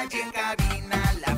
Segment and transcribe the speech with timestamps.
[0.00, 1.37] en cabina, la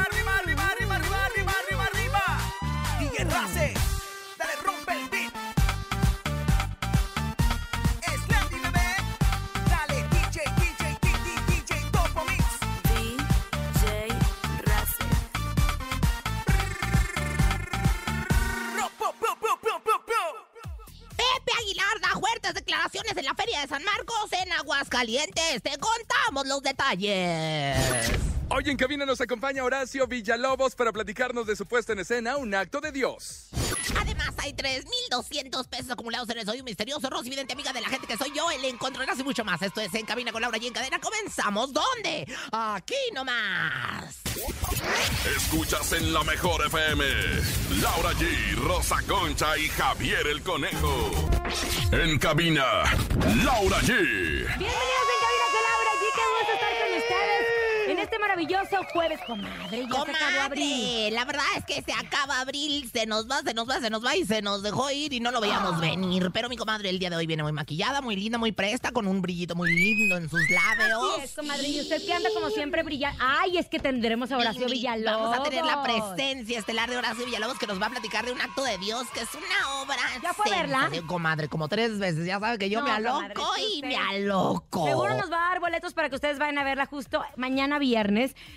[26.95, 28.11] detalles.
[28.49, 32.53] Hoy en cabina nos acompaña Horacio Villalobos para platicarnos de su puesta en escena, Un
[32.53, 33.47] acto de Dios.
[33.97, 37.09] Además, hay 3,200 pesos acumulados en el Soy un Misterioso.
[37.09, 39.61] Rosy, vidente amiga de la gente que soy yo, el encontrarás y mucho más.
[39.61, 40.99] Esto es En Cabina con Laura y en Cadena.
[40.99, 41.71] Comenzamos.
[41.71, 42.27] ¿Dónde?
[42.51, 44.21] Aquí nomás.
[45.35, 47.05] Escuchas en la mejor FM.
[47.81, 51.11] Laura G, Rosa Concha y Javier el Conejo.
[51.91, 52.83] En cabina,
[53.43, 53.87] Laura G.
[53.87, 56.03] Bienvenidos en Cabina con Laura G.
[56.15, 59.85] Qué gusto estar con ustedes en este maravilloso jueves, comadre.
[59.89, 60.71] Ya se acabó abril.
[60.71, 63.89] Comadre, la verdad es que se acaba abril, se nos va, se nos va, se
[63.89, 66.29] nos va y se nos dejó ir y no lo veíamos venir.
[66.33, 69.07] Pero mi comadre el día de hoy viene muy maquillada, muy linda, muy presta, con
[69.07, 71.01] un brillito muy lindo en sus labios.
[71.15, 71.67] Así es, comadre.
[71.67, 73.17] Y usted que anda como siempre brillando.
[73.21, 75.29] Ay, es que tendremos a Horacio Y Villalobos.
[75.31, 78.31] Vamos a tener la presencia estelar de Horacio Villalobos que nos va a platicar de
[78.31, 79.97] un acto de Dios que es una obra.
[80.23, 80.89] ¿Ya fue a verla?
[81.07, 82.25] Comadre, como tres veces.
[82.25, 84.85] Ya sabe que yo No, me comadre, aloco y usted- me aloco.
[84.85, 87.90] Seguro nos va a dar boletos para que ustedes vayan a verla justo mañana viernes.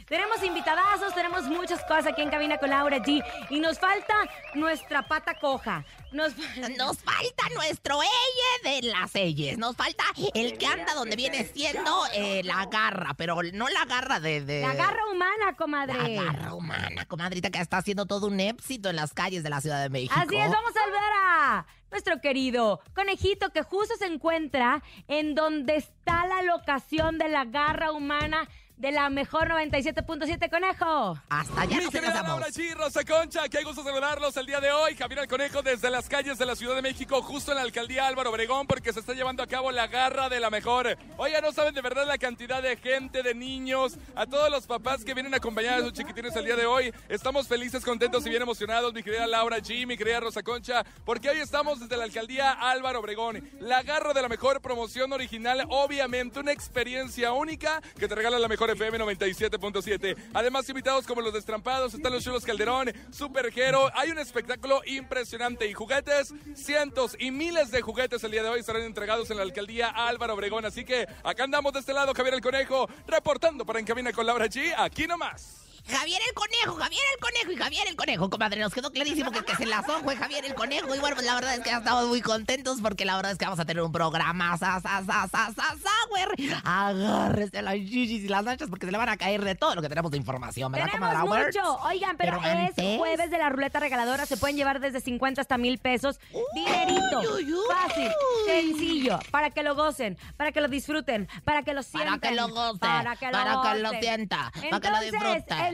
[0.06, 3.22] Tenemos invitadazos, tenemos muchas cosas aquí en Cabina con Laura G.
[3.50, 4.14] Y nos falta
[4.54, 5.84] nuestra pata coja.
[6.12, 6.32] Nos,
[6.78, 9.58] Nos falta nuestro elle de laselles.
[9.58, 14.20] Nos falta el que anda donde viene siendo eh, la garra, pero no la garra
[14.20, 14.40] de.
[14.44, 15.94] de- La garra humana, comadre.
[16.16, 19.60] La garra humana, comadrita, que está haciendo todo un éxito en las calles de la
[19.60, 20.14] Ciudad de México.
[20.16, 25.76] Así es, vamos a ver a nuestro querido conejito que justo se encuentra en donde
[25.76, 31.18] está la locación de la garra humana de la mejor 97.7 conejo.
[31.28, 32.22] Hasta allá Mi nos querida.
[32.22, 34.96] Laura G, Rosa Concha, qué gusto saludarlos el día de hoy.
[34.96, 38.06] Javier el Conejo desde las calles de la Ciudad de México, justo en la alcaldía
[38.06, 40.98] Álvaro Obregón, porque se está llevando a cabo la garra de la mejor.
[41.16, 45.04] Oiga, no saben de verdad la cantidad de gente, de niños, a todos los papás
[45.04, 46.92] que vienen a acompañar a sus chiquitines el día de hoy.
[47.08, 51.30] Estamos felices, contentos y bien emocionados, mi querida Laura G, mi querida Rosa Concha, porque
[51.30, 53.48] hoy estamos desde la alcaldía Álvaro Obregón.
[53.60, 58.48] La garra de la mejor promoción original, obviamente, una experiencia única que te regala la
[58.48, 60.16] mejor FM 97.7.
[60.32, 63.90] Además, invitados como los destrampados, están los chulos Calderón, Supergero.
[63.94, 68.60] Hay un espectáculo impresionante y juguetes, cientos y miles de juguetes el día de hoy
[68.60, 70.64] estarán entregados en la alcaldía Álvaro Obregón.
[70.64, 74.46] Así que acá andamos de este lado, Javier el Conejo, reportando para Encamina con Laura
[74.46, 75.63] G, aquí nomás.
[75.86, 78.60] Javier el conejo, Javier el conejo y Javier el conejo, comadre.
[78.60, 80.94] Nos quedó clarísimo que que se enlazó fue Javier el conejo.
[80.94, 83.38] Y bueno, pues la verdad es que ya estamos muy contentos porque la verdad es
[83.38, 84.56] que vamos a tener un programa.
[84.56, 86.34] Sa, sa, sa, sa, sa, sour.
[86.64, 89.82] Agárrese las chichis y las nachas porque se le van a caer de todo lo
[89.82, 91.46] que tenemos de información, ¿verdad, Tenemos comadre?
[91.46, 91.78] mucho.
[91.84, 94.26] Oigan, pero, Pero es antes- jueves de la ruleta regaladora.
[94.26, 96.18] Se pueden llevar desde 50 hasta mil pesos.
[96.54, 97.20] Dinerito.
[97.20, 97.58] uy, uy.
[97.68, 98.10] Fácil,
[98.46, 99.18] sencillo.
[99.30, 102.20] Para que lo gocen, para que lo disfruten, para que lo Para sientan.
[102.20, 104.00] que lo goce, Para que lo, para que lo gocen.
[104.02, 105.73] sienta, para que lo Entonces, disfrute.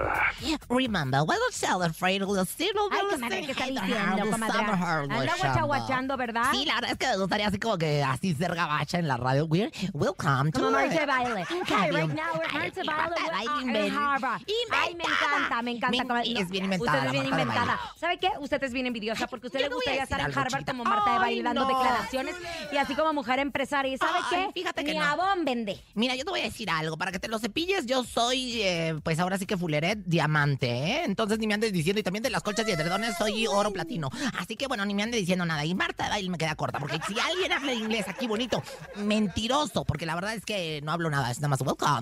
[0.69, 4.59] Remember, we'll celebrate, we'll still Ay, comadre, ¿qué está diciendo, comadre?
[4.59, 6.51] Anda guachaguachando, ¿verdad?
[6.51, 9.17] Sí, la verdad es que me gustaría así como que así ser gabacha en la
[9.17, 9.45] radio.
[9.45, 10.93] We're, welcome to Como it.
[11.05, 11.45] Baile.
[11.67, 13.63] Radio- right now we're de Baile.
[13.65, 14.41] We're en Harvard.
[14.71, 16.03] Ay, me encanta, me encanta.
[16.03, 16.31] Comadre.
[16.39, 17.79] es bien inventada, Usted es bien inventada.
[17.99, 18.29] ¿Sabe qué?
[18.39, 21.19] Usted es bien envidiosa porque a usted le gustaría estar en Harvard como Marta de
[21.19, 22.35] Baile dando declaraciones
[22.71, 23.93] y así como mujer empresaria.
[23.93, 24.49] ¿Y sabe qué?
[24.53, 25.05] fíjate que Ni no.
[25.05, 25.83] a bomb vende.
[25.93, 26.97] Mira, yo te voy a decir algo.
[26.97, 31.03] Para que te lo cepilles, yo soy, eh, pues ahora sí que fuleret diamante, ¿eh?
[31.05, 34.09] Entonces ni me andes diciendo, y también de las colchas y edredones soy oro platino.
[34.37, 35.65] Así que bueno, ni me andes diciendo nada.
[35.65, 38.63] Y Marta de Baile me queda corta, porque si alguien habla inglés aquí bonito,
[38.95, 41.31] mentiroso, porque la verdad es que no hablo nada.
[41.31, 41.91] Es nada más, welcome.
[41.91, 41.99] Ah.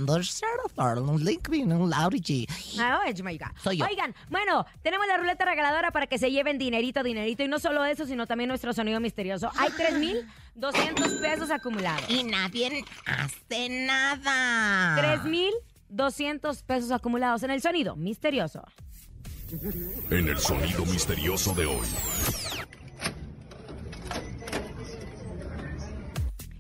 [3.64, 3.86] Soy yo.
[3.86, 7.44] Oigan, bueno, tenemos la ruleta regaladora para que se lleven dinerito, dinerito.
[7.44, 9.52] Y no solo eso, sino también nuestro sonido misterioso.
[9.58, 12.10] Hay 3,200 pesos acumulados.
[12.10, 14.96] Y nadie hace nada.
[15.96, 18.64] 3,200 pesos acumulados en el sonido misterioso.
[20.12, 21.88] En el sonido misterioso de hoy.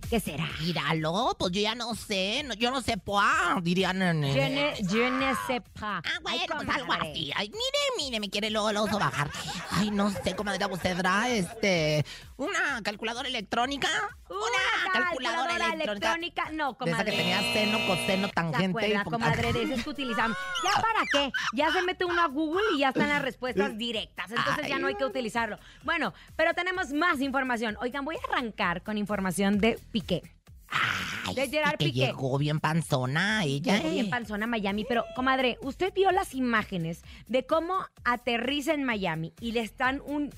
[0.09, 0.49] ¿Qué será?
[0.61, 3.23] Míralo, pues yo ya no sé, no- yo no sé, pues,
[3.61, 6.01] dirían ne, je ne sais pas.
[6.03, 7.31] Ah, bueno, Ay, pues algo así.
[7.35, 9.29] Ay, mire, mire, me quiere luego, luego bajar.
[9.69, 12.03] Ay, no sé, comadre, usted tendrá, este,
[12.39, 13.87] una calculadora electrónica.
[14.29, 16.49] Una calculadora electrónica.
[16.53, 17.11] No, De esa que comadre.
[17.17, 18.65] tenía seno, coseno, ¿Se tangente.
[18.79, 20.37] acuerda, y- comadre, de esas que utilizamos?
[20.63, 21.31] ¿Ya para qué?
[21.53, 24.31] Ya se mete uno a Google y ya están las respuestas directas.
[24.31, 25.59] Entonces ya no hay que utilizarlo.
[25.83, 27.77] Bueno, pero tenemos más información.
[27.81, 30.21] Oigan, voy a arrancar con información de Piqué.
[30.69, 31.99] Ay, de Gerard que Piqué.
[32.07, 33.77] llegó bien panzona ella.
[33.77, 34.09] Llegó bien eh.
[34.09, 39.51] panzona a Miami, pero comadre, usted vio las imágenes de cómo aterriza en Miami y
[39.51, 40.29] le están un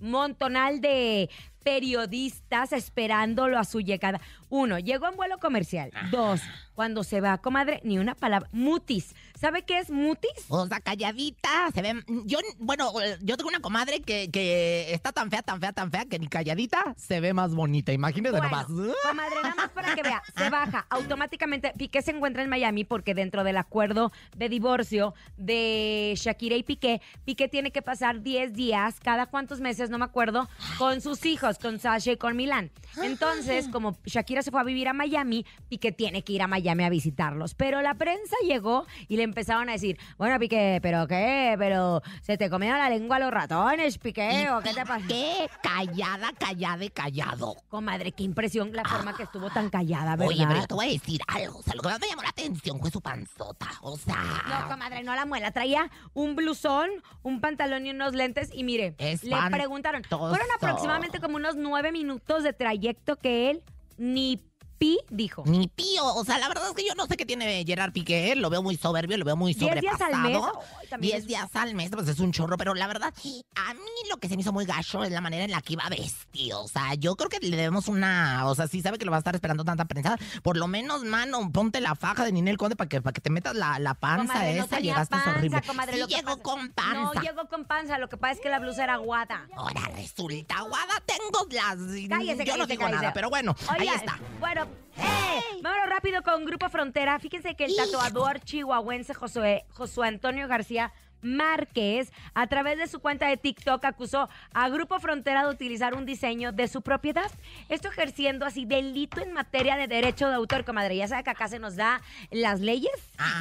[0.00, 1.28] montonal de
[1.62, 4.20] periodistas esperándolo a su llegada.
[4.48, 5.90] Uno, llegó en vuelo comercial.
[6.10, 6.40] Dos,
[6.74, 8.48] cuando se va, comadre, ni una palabra.
[8.52, 9.14] Mutis.
[9.38, 10.30] ¿Sabe qué es mutis?
[10.48, 12.02] O sea, calladita, se ve...
[12.24, 16.06] Yo, bueno, yo tengo una comadre que, que está tan fea, tan fea, tan fea,
[16.06, 17.92] que ni calladita se ve más bonita.
[17.92, 18.66] Imagínese Bueno, nomás.
[19.02, 21.72] comadre, nada más para que vea, se baja automáticamente.
[21.76, 27.00] Piqué se encuentra en Miami porque dentro del acuerdo de divorcio de Shakira y Piqué,
[27.24, 31.47] Piqué tiene que pasar 10 días, cada cuántos meses, no me acuerdo, con sus hijos,
[31.56, 32.70] con Sasha y con Milán.
[33.02, 36.84] Entonces, como Shakira se fue a vivir a Miami, Piqué tiene que ir a Miami
[36.84, 37.54] a visitarlos.
[37.54, 41.56] Pero la prensa llegó y le empezaron a decir, bueno, Piqué, ¿pero qué?
[41.58, 44.50] ¿Pero se te comieron la lengua los ratones, Piqué?
[44.50, 45.06] ¿O qué te pasa?
[45.06, 45.48] ¿Qué?
[45.62, 47.56] Callada, callada y callado.
[47.68, 50.28] Comadre, qué impresión la forma que estuvo tan callada, ¿verdad?
[50.28, 51.60] Oye, pero yo te voy a decir algo.
[51.60, 53.68] O sea, lo que más me llamó la atención fue su panzota.
[53.82, 54.42] O sea.
[54.48, 55.52] No, comadre, no la muela.
[55.52, 56.90] Traía un blusón,
[57.22, 58.50] un pantalón y unos lentes.
[58.52, 60.02] Y mire, le preguntaron.
[60.04, 63.62] Fueron aproximadamente como unos nueve minutos de trayecto que él
[63.96, 64.42] ni
[64.78, 65.42] pi dijo.
[65.46, 66.04] Ni pío.
[66.14, 68.34] O sea, la verdad es que yo no sé qué tiene Gerard Piqué.
[68.36, 70.14] Lo veo muy soberbio, lo veo muy ¿Diez días sobrepasado.
[70.14, 70.42] al mes?
[70.80, 72.56] Ay, también Diez es- días al mes, pues es un chorro.
[72.56, 73.12] Pero la verdad,
[73.56, 73.80] a mí
[74.10, 76.62] lo que se me hizo muy gacho es la manera en la que iba vestido.
[76.62, 78.46] O sea, yo creo que le debemos una...
[78.46, 80.16] O sea, sí sabe que lo va a estar esperando tanta prensa.
[80.42, 83.30] Por lo menos, mano, ponte la faja de Ninel Conde para que, para que te
[83.30, 84.76] metas la, la panza Comadre, no esa.
[84.76, 85.62] tenía Llegaste panza, horrible.
[85.66, 86.92] comadre, sí llegó pasa- con panza.
[87.14, 87.98] No, llegó con panza.
[87.98, 89.46] Lo que pasa es que la blusa era aguada.
[89.56, 91.76] Ahora resulta, Guada, tengo las...
[92.08, 93.00] Cállese, yo no digo cállese.
[93.02, 94.18] nada, pero bueno, ahí está.
[94.40, 95.40] Bueno, ¡eh!
[95.62, 97.18] vámonos rápido con Grupo Frontera.
[97.18, 103.26] Fíjense que el tatuador chihuahuense Josué, Josué Antonio García Márquez, a través de su cuenta
[103.26, 107.30] de TikTok, acusó a Grupo Frontera de utilizar un diseño de su propiedad.
[107.68, 110.96] Esto ejerciendo así delito en materia de derecho de autor, comadre.
[110.96, 112.92] Ya sabe que acá se nos da las leyes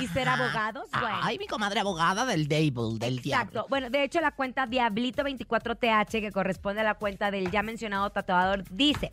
[0.01, 0.89] y ser abogados.
[0.91, 1.19] Bueno.
[1.21, 3.51] Ay, mi comadre abogada del Dable, del Exacto.
[3.51, 3.65] diablo.
[3.69, 8.63] Bueno, de hecho, la cuenta Diablito24TH, que corresponde a la cuenta del ya mencionado tatuador,
[8.71, 9.11] dice.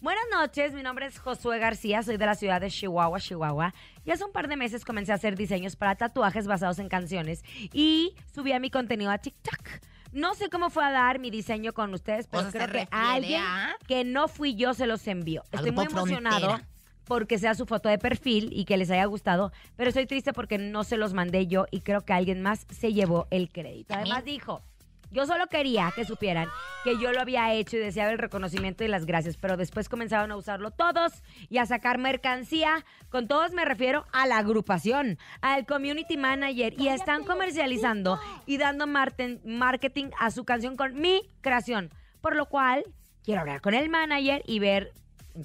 [0.00, 3.74] Buenas noches, mi nombre es Josué García, soy de la ciudad de Chihuahua, Chihuahua.
[4.04, 7.42] Y hace un par de meses comencé a hacer diseños para tatuajes basados en canciones
[7.72, 9.68] y subí a mi contenido a TikTok.
[10.12, 12.88] No sé cómo fue a dar mi diseño con ustedes, pero sea, se creo que
[12.90, 15.42] alguien a- que no fui yo se los envió.
[15.50, 16.68] Estoy muy emocionado Frontera.
[17.04, 20.58] porque sea su foto de perfil y que les haya gustado, pero estoy triste porque
[20.58, 23.94] no se los mandé yo y creo que alguien más se llevó el crédito.
[23.94, 24.62] Además dijo,
[25.10, 26.48] yo solo quería que supieran
[26.84, 30.30] que yo lo había hecho y deseaba el reconocimiento y las gracias, pero después comenzaron
[30.30, 32.84] a usarlo todos y a sacar mercancía.
[33.10, 38.86] Con todos me refiero a la agrupación, al community manager y están comercializando y dando
[38.86, 42.84] marketing a su canción con mi creación, por lo cual
[43.24, 44.92] quiero hablar con el manager y ver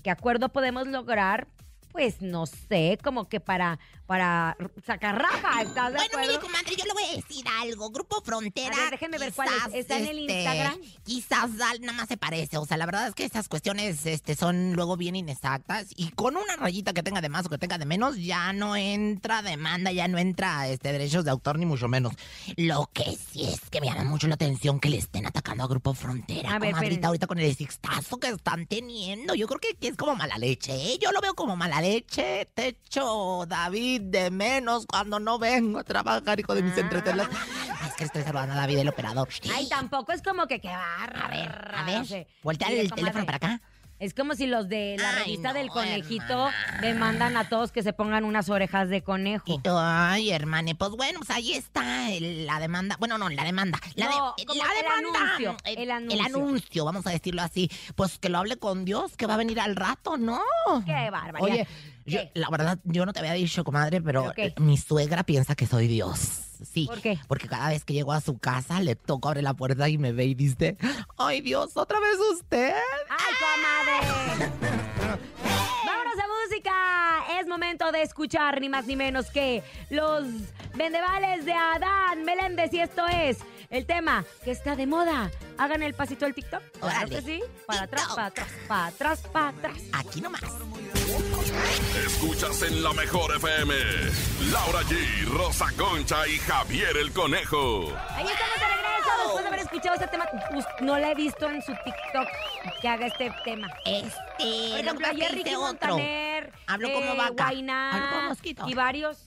[0.03, 1.47] qué acuerdo podemos lograr.
[1.91, 6.27] Pues no sé, como que para, para sacar raja, ¿estás de Bueno, acuerdo?
[6.27, 7.89] mire, comadre, yo le voy a decir algo.
[7.89, 8.75] Grupo Frontera.
[8.75, 9.73] A ver, déjeme ver cuál es.
[9.73, 10.79] ¿Está en el este, Instagram?
[11.03, 12.57] Quizás nada más se parece.
[12.57, 15.87] O sea, la verdad es que esas cuestiones este, son luego bien inexactas.
[15.95, 18.75] Y con una rayita que tenga de más o que tenga de menos, ya no
[18.75, 22.13] entra demanda, ya no entra este, derechos de autor, ni mucho menos.
[22.57, 25.67] Lo que sí es que me llama mucho la atención que le estén atacando a
[25.67, 26.55] Grupo Frontera.
[26.55, 29.35] A ver, comadrita, ahorita con el sixtazo que están teniendo.
[29.35, 30.97] Yo creo que, que es como mala leche, ¿eh?
[31.01, 32.47] Yo lo veo como mala leche.
[32.53, 36.81] Te echo, David, de menos cuando no vengo a trabajar, hijo de mis Ah.
[36.81, 37.27] entretelas.
[37.87, 39.27] Es que estoy saludando a David, el operador.
[39.53, 41.27] Ay, tampoco es como que qué A barra.
[41.27, 41.97] ver, a ver.
[41.99, 42.27] no sé.
[42.43, 43.61] El comadre, teléfono para acá.
[44.01, 46.81] Es como si los de la Ay, revista no, del conejito hermana.
[46.81, 49.45] demandan a todos que se pongan unas orejas de conejo.
[49.45, 52.95] Y, ay, hermane, pues bueno, pues ahí está el- la demanda.
[52.99, 53.79] Bueno, no, la demanda.
[53.93, 55.19] La, No, de- como la el demanda.
[55.21, 56.19] anuncio, Eh, el anuncio.
[56.19, 57.69] El anuncio, vamos a decirlo así.
[57.95, 60.41] Pues que lo hable con Dios, que va a venir al rato, ¿no?
[60.83, 61.39] Qué barbaridad.
[61.41, 61.67] Oye,
[62.33, 66.41] la verdad, yo no te había dicho, comadre, pero mi suegra piensa que soy Dios.
[66.63, 66.85] Sí.
[66.85, 67.17] ¿Por qué?
[67.27, 70.11] Porque cada vez que llego a su casa, le toco, abre la puerta y me
[70.11, 70.77] ve y dice,
[71.17, 72.73] ay Dios, ¿otra vez usted?
[73.09, 74.51] ¡Ay, comadre!
[75.85, 77.39] ¡Vámonos a música!
[77.39, 80.23] Es momento de escuchar ni más ni menos que los
[80.75, 83.39] vendevales de Adán Meléndez y esto es
[83.71, 85.31] el tema que está de moda.
[85.57, 86.61] Hagan el pasito del TikTok.
[86.79, 87.41] Claro que sí.
[87.65, 89.77] Para atrás, para atrás, para atrás, para atrás.
[89.93, 90.41] Aquí nomás.
[92.05, 93.73] Escuchas en la mejor FM.
[94.51, 97.87] Laura G, Rosa Concha y Javier el Conejo.
[98.09, 100.25] Ahí estamos de regreso después de haber escuchado este tema.
[100.51, 102.27] Pues, no la he visto en su TikTok
[102.81, 103.67] que haga este tema.
[103.85, 105.67] Este, Por lo ejemplo, ayer Ricky otro.
[105.67, 107.43] Montaner, Hablo como eh, vaca.
[107.43, 108.63] Guainá, Hablo como mosquito.
[108.67, 109.17] y varios.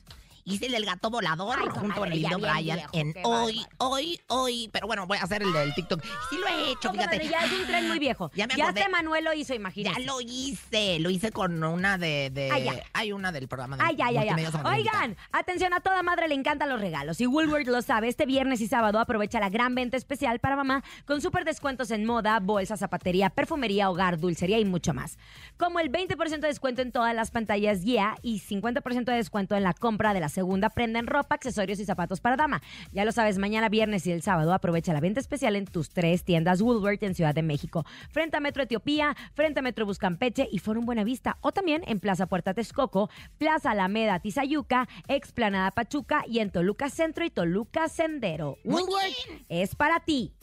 [0.46, 3.56] Hice el del gato volador Ay, junto con el ya lindo Brian viejo, en hoy,
[3.56, 3.76] bárbaro.
[3.78, 4.68] hoy, hoy.
[4.72, 6.02] Pero bueno, voy a hacer el del TikTok.
[6.28, 7.28] Sí lo he hecho, No, fíjate.
[7.28, 8.30] ya es un tren muy viejo.
[8.34, 8.80] Ya Ya, me acordé.
[8.80, 10.04] este Manuel lo hizo, Ya imagínate.
[10.04, 12.28] lo hice, lo hice con una de...
[12.30, 12.82] de Ay, ya.
[12.92, 14.24] Hay una del programa de Ay, ay, ay, ay.
[14.26, 14.94] Multimedios Amarillitas.
[14.94, 17.20] Oigan, atención a toda madre, le encantan los regalos.
[17.22, 20.84] Y Woolworth lo sabe, este viernes y sábado aprovecha la gran venta especial para mamá
[21.06, 25.16] con súper descuentos en moda, bolsa, zapatería, perfumería, hogar, dulcería y mucho más.
[25.56, 29.62] Como el 20% de descuento en todas las pantallas guía y 50% de descuento en
[29.62, 32.60] la compra de la segunda prenda en ropa, accesorios y zapatos para dama.
[32.92, 36.24] Ya lo sabes, mañana viernes y el sábado aprovecha la venta especial en tus tres
[36.24, 40.58] tiendas Woolworth en Ciudad de México, frente a Metro Etiopía, frente a Metro Buscampeche y
[40.58, 46.50] Forum Buenavista, o también en Plaza Puerta Texcoco, Plaza Alameda Tizayuca, Explanada Pachuca y en
[46.50, 48.58] Toluca Centro y Toluca Sendero.
[48.64, 49.14] Woolworth
[49.48, 50.34] es para ti.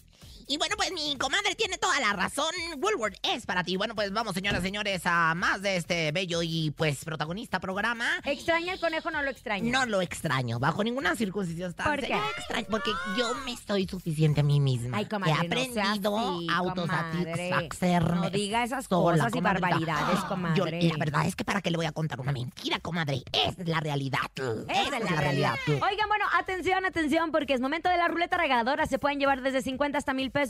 [0.52, 2.54] Y bueno, pues mi comadre tiene toda la razón.
[2.78, 3.78] Woolworth es para ti.
[3.78, 8.06] Bueno, pues vamos, señoras y señores, a más de este bello y pues protagonista programa.
[8.26, 9.72] ¿Extraña el conejo o no lo extraña?
[9.72, 11.86] No lo extraño, bajo ninguna circunstancia.
[11.86, 12.20] ¿Por qué?
[12.38, 14.98] extraño, porque yo me estoy suficiente a mí misma.
[14.98, 18.16] Ay, comadre, He no aprendido así, a autosatisfacerme.
[18.18, 20.84] No diga esas sola, cosas y barbaridades, Yo, comadre.
[20.84, 23.24] la verdad es que para qué le voy a contar una mentira, comadre.
[23.32, 24.20] Es la realidad.
[24.68, 25.56] Esa es la realidad.
[25.66, 28.86] Oigan, bueno, atención, atención, porque es momento de la ruleta regaladora.
[28.86, 30.41] Se pueden llevar desde 50 hasta mil pesos.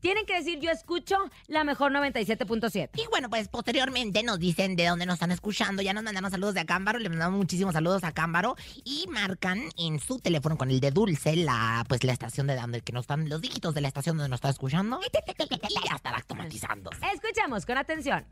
[0.00, 2.90] Tienen que decir, yo escucho la mejor 97.7.
[2.94, 5.82] Y bueno, pues posteriormente nos dicen de dónde nos están escuchando.
[5.82, 9.98] Ya nos mandaron saludos de Acámbaro, le mandamos muchísimos saludos a Acámbaro y marcan en
[10.00, 13.28] su teléfono con el de Dulce la pues la estación de donde que nos están
[13.28, 16.90] los dígitos de la estación donde nos está escuchando y ya estará automatizando.
[17.12, 18.24] Escuchamos con atención.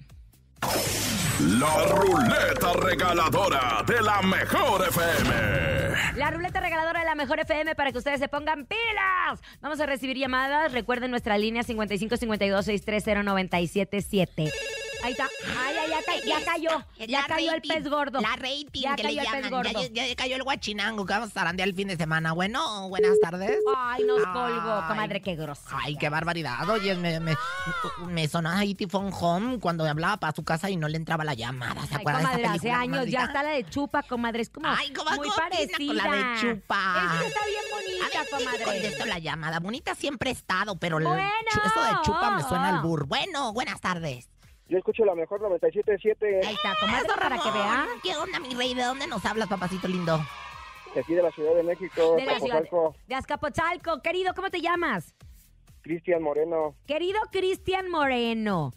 [0.62, 5.30] La ruleta regaladora de la mejor FM.
[6.16, 9.40] La ruleta regaladora de la mejor FM para que ustedes se pongan pilas.
[9.62, 10.72] Vamos a recibir llamadas.
[10.72, 14.52] Recuerden nuestra línea 5552-630-977.
[15.02, 15.28] Ahí está.
[15.58, 16.84] Ay, ay, ya, ca- ya cayó.
[17.08, 18.20] Ya cayó el pez gordo.
[18.20, 19.70] La rating Ya que le cayó el pez gordo.
[19.92, 22.32] Ya, ya cayó el guachinango que vamos a zarandear el fin de semana.
[22.32, 23.56] Bueno, buenas tardes.
[23.76, 25.76] Ay, nos colgó, comadre, qué grosero.
[25.82, 26.68] Ay, qué barbaridad.
[26.68, 27.34] Oye, me, me,
[28.08, 31.24] me sonó ahí Tifón Home cuando me hablaba para su casa y no le entraba
[31.24, 31.86] la llamada.
[31.86, 33.06] ¿Se acuerdan de esa hace película, años.
[33.06, 34.42] Ya está la de Chupa, comadre.
[34.42, 35.76] Es como Ay, muy parecida.
[35.86, 37.02] con la de Chupa.
[37.14, 38.64] Esa está bien A bonita, ver, sí, comadre.
[38.64, 39.60] contesto la llamada.
[39.60, 41.22] Bonita siempre he estado, pero el Bueno.
[41.50, 43.06] chu- eso de chupa me suena al bur.
[43.06, 44.28] Bueno, buenas tardes.
[44.70, 47.86] Yo escucho la mejor 97.7 Ahí está, comadre, Eso, para que vea.
[48.04, 48.72] ¿Qué onda, mi rey?
[48.72, 50.20] ¿De dónde nos hablas, papacito lindo?
[50.94, 54.02] de aquí de la Ciudad de México, De Capozalco, de Azcapotzalco.
[54.02, 55.14] Querido, ¿cómo te llamas?
[55.82, 56.74] Cristian Moreno.
[56.86, 58.72] Querido Cristian Moreno.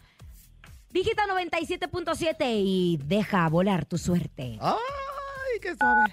[0.90, 4.58] Dígito 97.7 y deja volar tu suerte.
[4.60, 6.04] Ay, qué suave.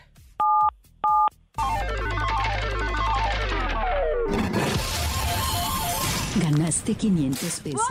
[6.36, 7.88] Ganaste 500 pesos.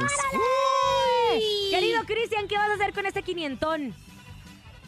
[1.71, 3.95] Querido Cristian, ¿qué vas a hacer con este quinientón?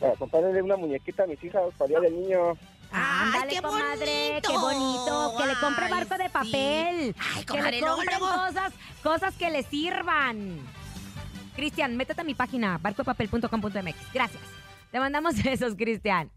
[0.01, 2.53] Para comprarle una muñequita a mis hijas para el día del niño.
[2.91, 4.49] Ay, Ándale, qué comadre, bonito.
[4.51, 5.35] qué bonito.
[5.39, 6.31] Que le compre barco de sí.
[6.31, 7.15] papel.
[7.37, 8.35] Ay, que le luego, compren luego.
[8.35, 8.73] cosas,
[9.03, 10.59] cosas que le sirvan.
[11.57, 14.13] Cristian, métete a mi página, barcopapel.com.mx.
[14.13, 14.43] Gracias.
[14.91, 16.31] Te mandamos besos, Cristian.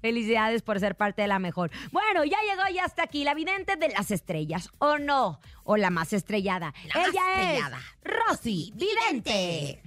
[0.00, 1.70] Felicidades por ser parte de la mejor.
[1.90, 5.40] Bueno, ya llegó ya hasta aquí la vidente de las estrellas, ¿o no?
[5.64, 6.72] O la más estrellada.
[6.94, 7.78] La más Ella estrellada.
[7.78, 9.82] es Rosy Vidente.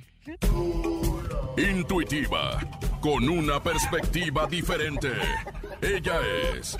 [1.57, 2.59] Intuitiva,
[3.01, 5.11] con una perspectiva diferente.
[5.81, 6.19] Ella
[6.55, 6.77] es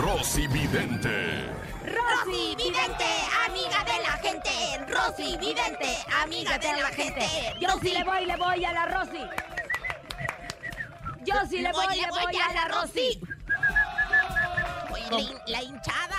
[0.00, 1.46] Rosy Vidente.
[1.84, 3.04] Rosy Vidente,
[3.48, 4.92] amiga de la gente.
[4.92, 7.26] Rosy Vidente, amiga de la gente.
[7.60, 9.18] Yo sí le voy, le voy a la Rosy.
[11.24, 13.20] Yo sí le voy, le voy a la Rosy.
[15.10, 16.11] La, hin- la hinchada,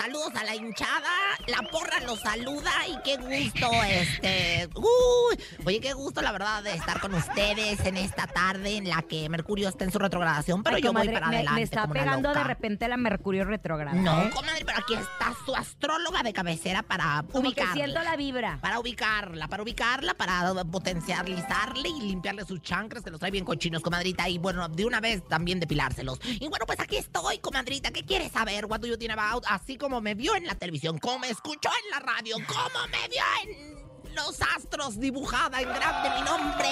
[0.00, 1.10] saludos a la hinchada.
[1.48, 4.68] La porra los saluda y qué gusto, este.
[4.76, 9.02] Uy, oye, qué gusto, la verdad, de estar con ustedes en esta tarde en la
[9.02, 10.62] que Mercurio está en su retrogradación.
[10.62, 11.60] Pero Ay, yo voy comadre, para me- adelante.
[11.60, 13.94] Me, está como pegando de repente la Mercurio retrógrada.
[13.98, 14.30] No, ¿eh?
[14.30, 17.74] comadre, pero aquí está su astróloga de cabecera para Como que ubicarla.
[17.74, 18.58] siento la vibra.
[18.60, 23.82] Para ubicarla, para ubicarla, para potencializarle y limpiarle sus chancres que los trae bien cochinos,
[23.82, 24.28] comadrita.
[24.28, 26.18] Y bueno, de una vez también depilárselos.
[26.24, 27.90] Y bueno, pues aquí estoy, comadrita.
[27.90, 28.66] ¿Qué quieres saber?
[28.66, 29.44] What do you think about?
[29.48, 33.08] Así como me vio en la televisión, como me escuchó en la radio, como me
[33.08, 36.68] vio en los astros dibujada en grande mi nombre.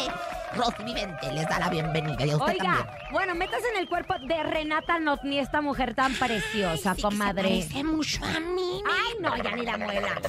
[0.54, 2.24] Rosy Vivente les da la bienvenida.
[2.24, 2.86] Y a usted Oiga, también.
[3.12, 7.02] bueno, métase en el cuerpo de Renata Notni, esta mujer tan preciosa, Sí, que se
[7.02, 7.42] comadre.
[7.42, 8.82] parece mucho a mí.
[8.88, 10.20] Ay, no, ya ni la muela.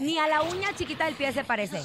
[0.00, 1.78] Ni a la uña chiquita del pie se parece.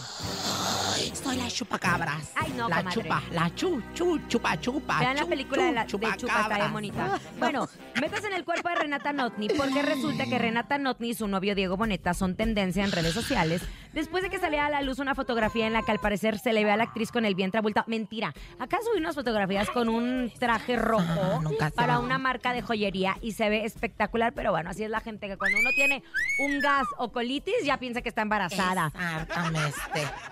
[0.95, 2.31] Ay, soy la chupacabras.
[2.35, 3.01] Ay, no, La comadre.
[3.01, 4.99] chupa, la chu, chu, chupa, chupa.
[4.99, 7.19] Vean la chu, película chu, de, la, de Chupa, está bien bonita.
[7.37, 7.67] Bueno,
[7.99, 11.55] métase en el cuerpo de Renata Notni, porque resulta que Renata Notni y su novio
[11.55, 13.61] Diego Boneta son tendencia en redes sociales
[13.93, 16.53] después de que saliera a la luz una fotografía en la que al parecer se
[16.53, 17.85] le ve a la actriz con el vientre abultado.
[17.87, 23.17] Mentira, acá subí unas fotografías con un traje rojo Ah, para una marca de joyería
[23.21, 26.03] y se ve espectacular, pero bueno, así es la gente que cuando uno tiene
[26.39, 28.91] un gas o colitis ya piensa que está embarazada.
[28.93, 29.77] Exactamente.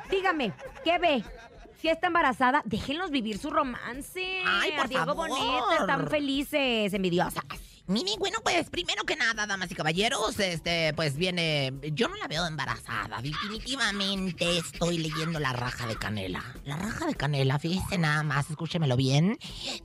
[0.10, 0.54] Dígame,
[0.84, 1.24] ¿qué ve?
[1.86, 4.42] Si está embarazada, déjenlos vivir su romance.
[4.44, 5.30] Ay, por Diego favor.
[5.30, 7.44] Boneta, están felices, envidiosas.
[7.88, 11.72] Mini, bueno, pues primero que nada, damas y caballeros, este, pues viene.
[11.94, 13.22] Yo no la veo embarazada.
[13.22, 16.44] Definitivamente estoy leyendo la raja de canela.
[16.64, 19.38] La raja de canela, fíjese nada más, escúchemelo bien.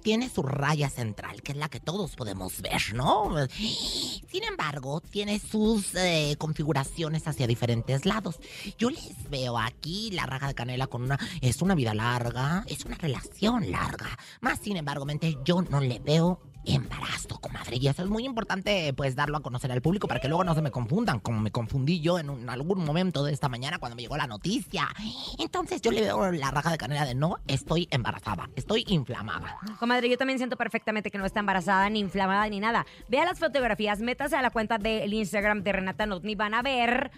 [0.03, 3.35] Tiene su raya central, que es la que todos podemos ver, ¿no?
[3.59, 8.37] Sin embargo, tiene sus eh, configuraciones hacia diferentes lados.
[8.79, 11.19] Yo les veo aquí la raja de canela con una.
[11.43, 14.19] Es una vida larga, es una relación larga.
[14.41, 17.77] Más sin embargo, mente, yo no le veo embarazo, comadre.
[17.77, 20.55] Y eso es muy importante, pues, darlo a conocer al público para que luego no
[20.55, 24.03] se me confundan, como me confundí yo en algún momento de esta mañana cuando me
[24.03, 24.89] llegó la noticia.
[25.39, 29.59] Entonces yo le veo la raja de canela de no, estoy embarazada, estoy inflamada.
[29.79, 32.87] Comadre, yo también siento perfectamente que no está embarazada, ni inflamada, ni nada.
[33.09, 37.11] Vea las fotografías, métase a la cuenta del Instagram de Renata Notni, van a ver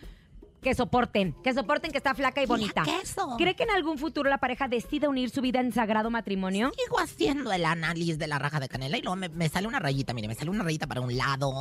[0.63, 2.83] que soporten, que soporten que está flaca y bonita.
[2.85, 3.35] Queso.
[3.37, 6.73] ¿Cree que en algún futuro la pareja decida unir su vida en sagrado matrimonio?
[6.81, 9.81] Sigo haciendo el análisis de la raja de canela y luego me, me sale una
[9.81, 11.53] rayita, mire, me sale una rayita para un lado.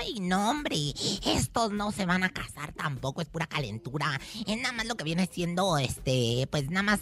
[0.00, 0.76] Ay, no, hombre,
[1.24, 4.20] estos no se van a casar tampoco, es pura calentura.
[4.46, 7.00] Es nada más lo que viene siendo, este, pues nada más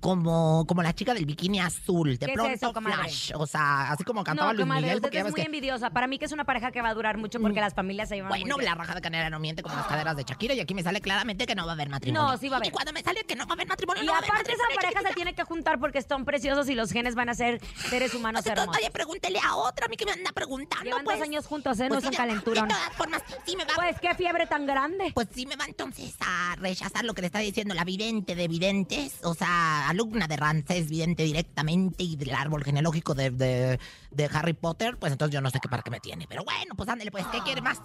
[0.00, 2.18] como, como la chica del bikini azul.
[2.18, 2.96] De ¿Qué es pronto, eso, comadre?
[2.98, 3.32] flash.
[3.34, 5.40] O sea, así como cantaba no, Luis comadre, Miguel, usted porque ya es ves muy
[5.40, 5.46] que...
[5.46, 5.90] envidiosa.
[5.90, 8.16] Para mí que es una pareja que va a durar mucho porque las familias se
[8.16, 8.68] llevan muy Bueno, bien.
[8.68, 11.00] la raja de canela no miente como las caderas de Shakira y aquí me sale
[11.00, 12.30] claramente que no va a haber matrimonio.
[12.32, 12.68] No, sí va a haber.
[12.68, 14.30] Y cuando me sale que no va a haber matrimonio, Y no va a haber
[14.32, 17.28] aparte esa matrimonio, pareja se tiene que juntar porque están preciosos y los genes van
[17.28, 18.82] a ser seres humanos Entonces, hermosos.
[18.82, 21.18] Oye, pregúntele a otra, a mí que me anda preguntando, Llevan pues.
[21.18, 21.84] dos años juntos, ¿eh?
[21.84, 22.62] No Pues son sí, calentura.
[22.62, 23.74] De todas formas, sí me va...
[23.76, 25.12] Pues qué fiebre tan grande.
[25.14, 28.48] Pues sí me va entonces a rechazar lo que le está diciendo la vidente de
[28.48, 33.78] videntes, o sea, alumna de Ramsés, vidente directamente y del árbol genealógico de, de,
[34.10, 36.26] de Harry Potter, pues entonces yo no sé qué para qué me tiene.
[36.28, 37.80] Pero bueno, pues ándale, pues, ¿qué quiere más?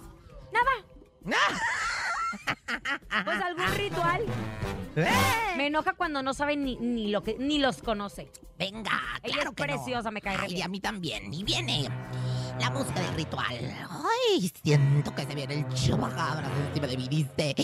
[0.52, 1.36] Nada.
[1.36, 2.01] ¡Ah!
[3.24, 4.22] Pues algún ritual.
[4.96, 5.08] ¡Eh!
[5.56, 8.30] Me enoja cuando no saben ni, ni lo que ni los conoce.
[8.58, 9.74] Venga, Ella claro es que no.
[9.74, 10.64] preciosa, me cae re Ay, bien.
[10.64, 11.32] a mí también.
[11.32, 11.88] Y viene
[12.60, 13.56] la música del ritual.
[13.90, 17.54] Ay, siento que se viene el chupacabras encima de mi viste.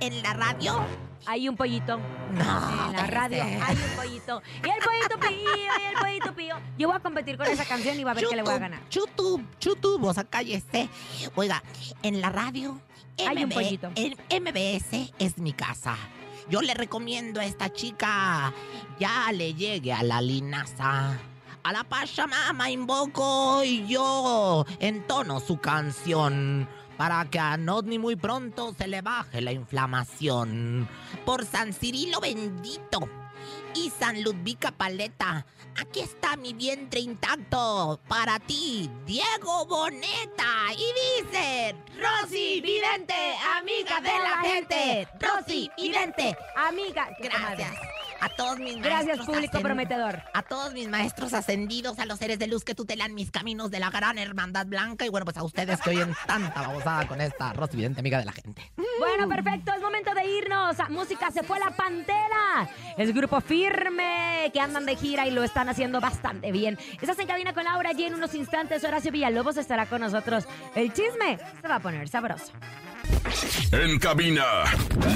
[0.00, 0.84] En la radio,
[1.26, 1.98] Hay un pollito.
[2.32, 2.86] no.
[2.86, 4.42] en la radio hay un pollito.
[4.64, 6.56] Y el pollito pío, y el pollito pío.
[6.78, 8.58] Yo voy a competir con esa canción y va a ver que le voy a
[8.58, 8.80] ganar.
[8.90, 10.88] YouTube, YouTube, o sea, cállese.
[11.34, 11.62] Oiga,
[12.02, 12.80] en la radio,
[13.26, 13.90] Hay un pollito.
[13.96, 15.96] en MBS es mi casa.
[16.48, 18.52] Yo le recomiendo a esta chica,
[18.98, 21.16] ya le llegue a la linaza.
[21.62, 26.68] A la Pachamama invoco y yo entono su canción.
[26.96, 30.88] Para que a Nodni muy pronto se le baje la inflamación.
[31.24, 33.00] Por San Cirilo bendito
[33.74, 35.46] y San Ludvica Paleta.
[35.78, 40.72] Aquí está mi vientre intacto para ti, Diego Boneta.
[40.72, 43.14] Y dice, Rosy Vidente,
[43.56, 45.08] amiga de la gente.
[45.20, 46.36] Rosy Vidente.
[46.56, 47.08] Amiga.
[47.20, 47.72] Gracias.
[48.20, 50.22] A todos mis Gracias, maestros público ascend- prometedor.
[50.34, 53.80] A todos mis maestros ascendidos, a los seres de luz que tutelan mis caminos de
[53.80, 55.06] la gran hermandad blanca.
[55.06, 58.24] Y bueno, pues a ustedes que oyen tanta babosada con esta Rosy Vidente, amiga de
[58.26, 58.70] la gente.
[58.98, 60.76] Bueno, perfecto, es momento de irnos.
[60.90, 62.68] Música se fue la pantera.
[62.96, 66.78] El grupo firme que andan de gira y lo están haciendo bastante bien.
[67.00, 70.44] Estás en cabina con Laura y en unos instantes Horacio Villalobos estará con nosotros.
[70.74, 72.52] El chisme se va a poner sabroso.
[73.72, 74.44] En cabina,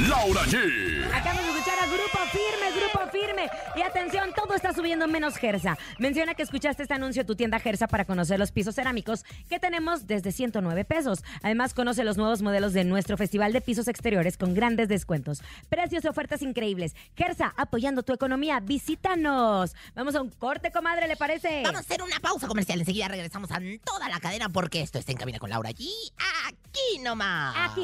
[0.09, 1.07] Laura G.
[1.12, 3.50] Acabamos de escuchar a Grupo Firme, Grupo Firme.
[3.76, 5.76] Y atención, todo está subiendo menos Gersa.
[5.98, 9.59] Menciona que escuchaste este anuncio en tu tienda Gersa para conocer los pisos cerámicos que
[9.59, 11.24] tenemos desde 109 pesos.
[11.42, 15.42] Además, conoce los nuevos modelos de nuestro Festival de Pisos Exteriores con grandes descuentos.
[15.68, 16.94] Precios y ofertas increíbles.
[17.16, 18.61] Gersa, apoyando tu economía.
[18.61, 19.74] Visítanos.
[19.94, 21.62] Vamos a un corte, comadre, ¿le parece?
[21.64, 22.78] Vamos a hacer una pausa comercial.
[22.78, 25.87] Enseguida regresamos a toda la cadena porque esto está en cabina con Laura G.
[26.46, 27.54] Aquí nomás.
[27.70, 27.84] Aquí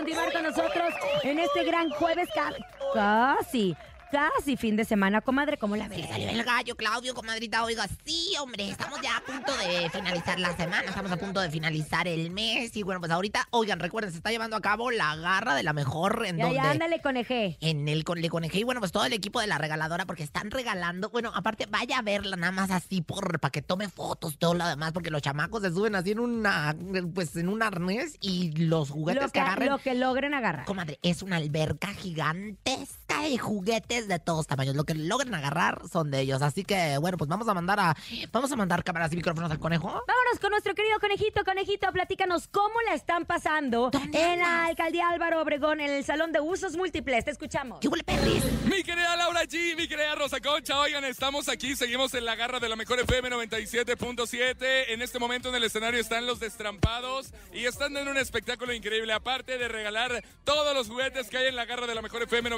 [0.00, 2.28] continuar con nosotros en este gran jueves.
[2.34, 2.54] ca-
[2.94, 3.76] Casi,
[4.10, 5.56] casi fin de semana, comadre.
[5.58, 6.08] ¿Cómo la ves?
[6.08, 7.64] salió el gallo, Claudio, comadrita.
[7.64, 11.50] Oiga, sí, hombre, estamos ya a punto de finalizar la semana, estamos a punto de
[11.50, 12.76] finalizar el mes.
[12.76, 15.72] Y bueno, pues ahorita, oigan, recuerden, se está llevando a cabo la garra de la
[15.72, 16.56] mejor en Ya, donde.
[16.56, 17.56] ya, ándale, coneje.
[17.60, 20.22] En el con, le conejé y bueno, pues todo el equipo de la regaladora porque
[20.22, 21.10] están regalando.
[21.10, 24.66] Bueno, aparte, vaya a verla nada más así por para que tome fotos, todo lo
[24.66, 26.74] demás, porque los chamacos se suben así en una,
[27.14, 29.68] pues en un arnés y los juguetes Lo que, que, agarren.
[29.70, 30.64] lo que logren agarrar.
[30.66, 34.76] Comadre, es una alberca gigantesca de juguetes de todos tamaños.
[34.76, 36.42] Lo que logren agarrar son de ellos.
[36.42, 37.96] Así que, bueno, pues vamos a mandar a.
[38.32, 39.88] Vamos a mandar cámaras y micrófonos al conejo.
[39.88, 41.44] Vámonos con nuestro querido conejito.
[41.44, 46.32] Conejito, platícanos cómo la están pasando ¿Dónde en la alcaldía Álvaro Obregón, en el salón
[46.32, 47.24] de usos múltiples.
[47.24, 47.80] Te escuchamos.
[47.80, 48.44] ¿Qué huele, perris?
[48.64, 52.60] Mi querida Laura G, mi querida Rosa Concha, oigan, estamos aquí, seguimos en la garra
[52.60, 54.84] de la mejor FM 97.7.
[54.88, 59.12] En este momento en el escenario están los destrampados y están dando un espectáculo increíble.
[59.12, 62.50] Aparte de regalar todos los juguetes que hay en la garra de la mejor FM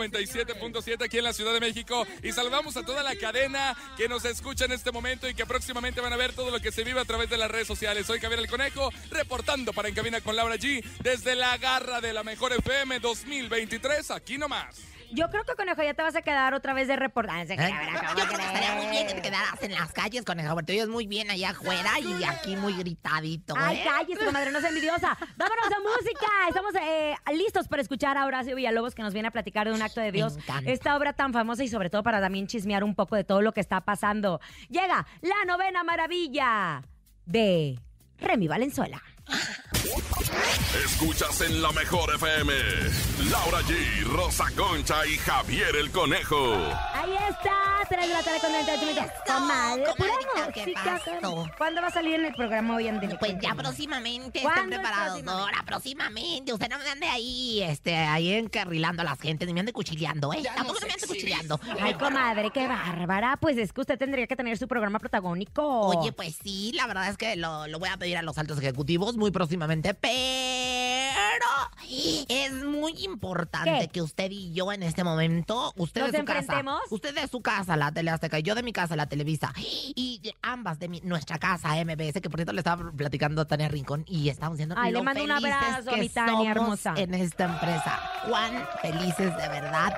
[0.46, 2.06] 97.7 aquí en la Ciudad de México.
[2.22, 6.00] Y saludamos a toda la cadena que nos escucha en este momento y que próximamente
[6.00, 8.06] van a ver todo lo que se vive a través de las redes sociales.
[8.06, 12.12] Soy Javier el Conejo, reportando para En Cabina con Laura G desde la garra de
[12.12, 14.10] la mejor FM 2023.
[14.10, 14.92] Aquí nomás.
[15.12, 17.54] Yo creo que, conejo, ya te vas a quedar otra vez de reportaje.
[17.58, 17.72] Ay,
[18.16, 20.88] Yo creo que estaría muy bien que te quedaras en las calles, conejo, porque oyes
[20.88, 23.54] muy bien allá afuera y aquí muy gritadito.
[23.56, 23.84] Ay, ¿eh?
[23.84, 25.16] cállese, comadre, no sea envidiosa.
[25.36, 26.26] Vámonos a música.
[26.48, 29.82] Estamos eh, listos para escuchar a Horacio Villalobos que nos viene a platicar de un
[29.82, 30.38] acto de Dios.
[30.64, 33.52] Esta obra tan famosa y sobre todo para también chismear un poco de todo lo
[33.52, 34.40] que está pasando.
[34.70, 36.82] Llega la novena maravilla
[37.26, 37.78] de
[38.18, 39.02] Remy Valenzuela.
[40.84, 42.52] Escuchas en la mejor FM.
[43.30, 46.54] Laura G, Rosa Concha y Javier el Conejo.
[46.94, 49.10] Ahí está, 3 de la tarde con 38 minutos.
[49.26, 51.50] Comadre, pura comadrita, ¿qué música, pasó?
[51.58, 53.16] ¿Cuándo va a salir en el programa hoy, Andele?
[53.18, 55.52] Pues ya próximamente estén ¿Cuándo es preparados, próximamente?
[55.52, 56.52] Dora, próximamente.
[56.52, 60.32] Usted no me ande ahí, este, ahí encarrilando a la gente, ni me ande cuchilleando,
[60.32, 60.42] ¿eh?
[60.42, 61.60] Tampoco no me ande cuchilleando.
[61.80, 63.36] Ay, comadre, qué bárbara.
[63.38, 65.62] Pues es que usted tendría que tener su programa protagónico.
[65.62, 68.58] Oye, pues sí, la verdad es que lo, lo voy a pedir a los altos
[68.58, 71.11] ejecutivos muy próximamente, pero
[72.28, 73.88] es muy importante ¿Qué?
[73.88, 77.40] que usted y yo en este momento, usted ¿Nos de su casa, usted de su
[77.42, 81.00] casa, la Tele Azteca, y yo de mi casa, la Televisa, y ambas de mi-
[81.02, 84.74] nuestra casa, MBS, que por cierto le estaba platicando a Tania Rincón y estamos diciendo
[84.78, 86.94] Ay, lo le mando un abrazo a que mi Tania somos hermosa.
[86.96, 88.00] en esta empresa.
[88.28, 89.94] Cuán felices de verdad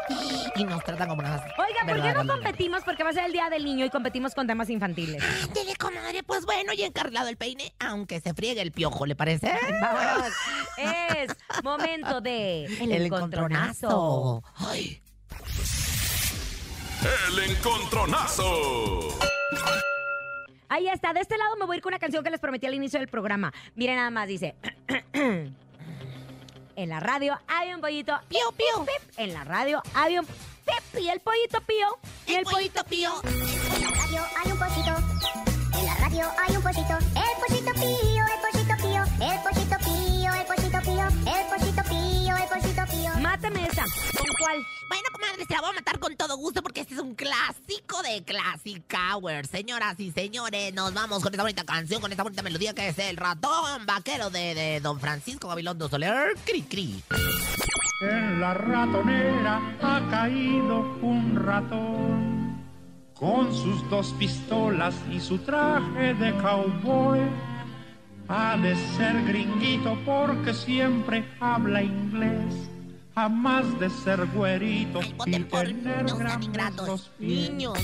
[0.56, 2.82] y nos tratan como unas Oiga, ¿por qué no competimos?
[2.84, 5.22] Porque va a ser el Día del Niño y competimos con temas infantiles.
[5.44, 9.52] Ándele, comadre, pues bueno, y encarrilado el peine, aunque se friegue el piojo, ¿le parece?
[9.80, 10.32] Vámonos.
[11.24, 14.42] Es momento de El, encontronazo.
[14.56, 15.00] Ay,
[17.28, 19.08] El encontronazo.
[20.68, 21.12] Ahí está.
[21.12, 22.98] De este lado me voy a ir con una canción que les prometí al inicio
[22.98, 23.52] del programa.
[23.74, 24.54] Miren nada más, dice.
[25.12, 28.18] en la radio hay un pollito.
[28.28, 28.86] pío, pío.
[29.16, 31.86] En la radio hay un pip y el pollito pío.
[32.26, 33.12] Y El pollito pío.
[33.24, 34.96] En la radio hay un pollito.
[35.78, 36.98] En la radio hay un pollito.
[36.98, 39.04] El pollito pío, el pollito pío.
[39.26, 39.73] El pollito
[43.84, 44.18] esa.
[44.18, 44.66] ¿Con cuál?
[44.88, 48.02] Bueno, comadre, se la voy a matar con todo gusto porque este es un clásico
[48.02, 49.46] de Classic Hour.
[49.46, 52.98] Señoras y señores, nos vamos con esta bonita canción, con esta bonita melodía que es
[52.98, 56.36] el ratón vaquero de, de Don Francisco Gabilondo Soler.
[56.44, 57.02] Cri, cri.
[58.00, 62.62] En la ratonera ha caído un ratón
[63.14, 67.20] con sus dos pistolas y su traje de cowboy.
[68.28, 72.52] Ha de ser gringuito porque siempre habla inglés.
[73.14, 77.10] Jamás de ser güerito Ay, y tener no grandes ingratos.
[77.20, 77.78] Niños.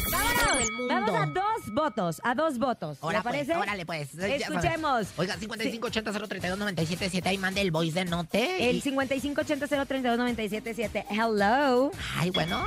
[0.89, 2.99] Vamos a dos votos, a dos votos.
[3.01, 3.55] ¿Le Ahora pues, parece?
[3.57, 4.13] órale pues.
[4.19, 5.07] Escuchemos.
[5.17, 8.71] Oiga, 5580 ahí mande el voice de note.
[8.71, 11.05] El Y- 5580-032-977.
[11.11, 11.93] Hello.
[12.17, 12.65] Ay, bueno.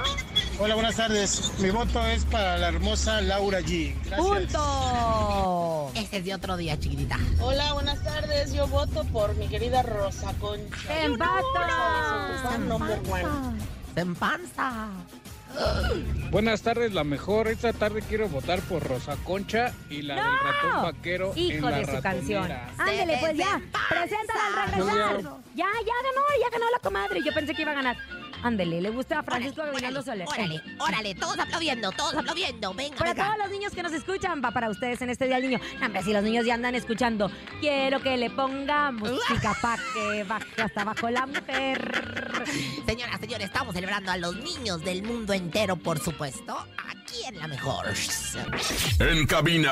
[0.58, 1.52] Hola, buenas tardes.
[1.60, 3.94] Mi voto es para la hermosa Laura G.
[4.06, 4.22] Gracias.
[4.22, 5.92] Punto.
[5.96, 7.20] Ese es de otro día, chiquitita.
[7.42, 8.54] Hola, buenas tardes.
[8.54, 11.04] Yo voto por mi querida Rosa Concha.
[11.04, 12.53] Empata.
[13.94, 14.88] Se empanza.
[16.32, 17.48] Buenas tardes, la mejor.
[17.48, 21.78] Esta tarde quiero votar por Rosa Concha y la del ratón vaquero Hijo en la
[21.80, 22.52] de su canción.
[22.78, 23.62] Ándele, pues ya.
[23.90, 25.22] Preséntala al regresar.
[25.56, 27.22] Ya, ya ganó, ya ganó la comadre.
[27.24, 27.98] Yo pensé que iba a ganar.
[28.44, 30.28] Ándele, le gusta a Francisco Gabriel Soler.
[30.28, 32.74] órale, órale, todos aplaudiendo, todos aplaudiendo.
[32.74, 33.26] Venga, Para venga.
[33.26, 35.60] todos los niños que nos escuchan, va para ustedes en este día del niño.
[35.80, 40.24] No, hombre, si los niños ya andan escuchando, quiero que le ponga música para que
[40.26, 42.44] baje hasta abajo la mujer.
[42.86, 47.48] Señoras, señores, estamos celebrando a los niños del mundo entero, por supuesto, aquí en La
[47.48, 47.86] Mejor.
[49.00, 49.72] En cabina,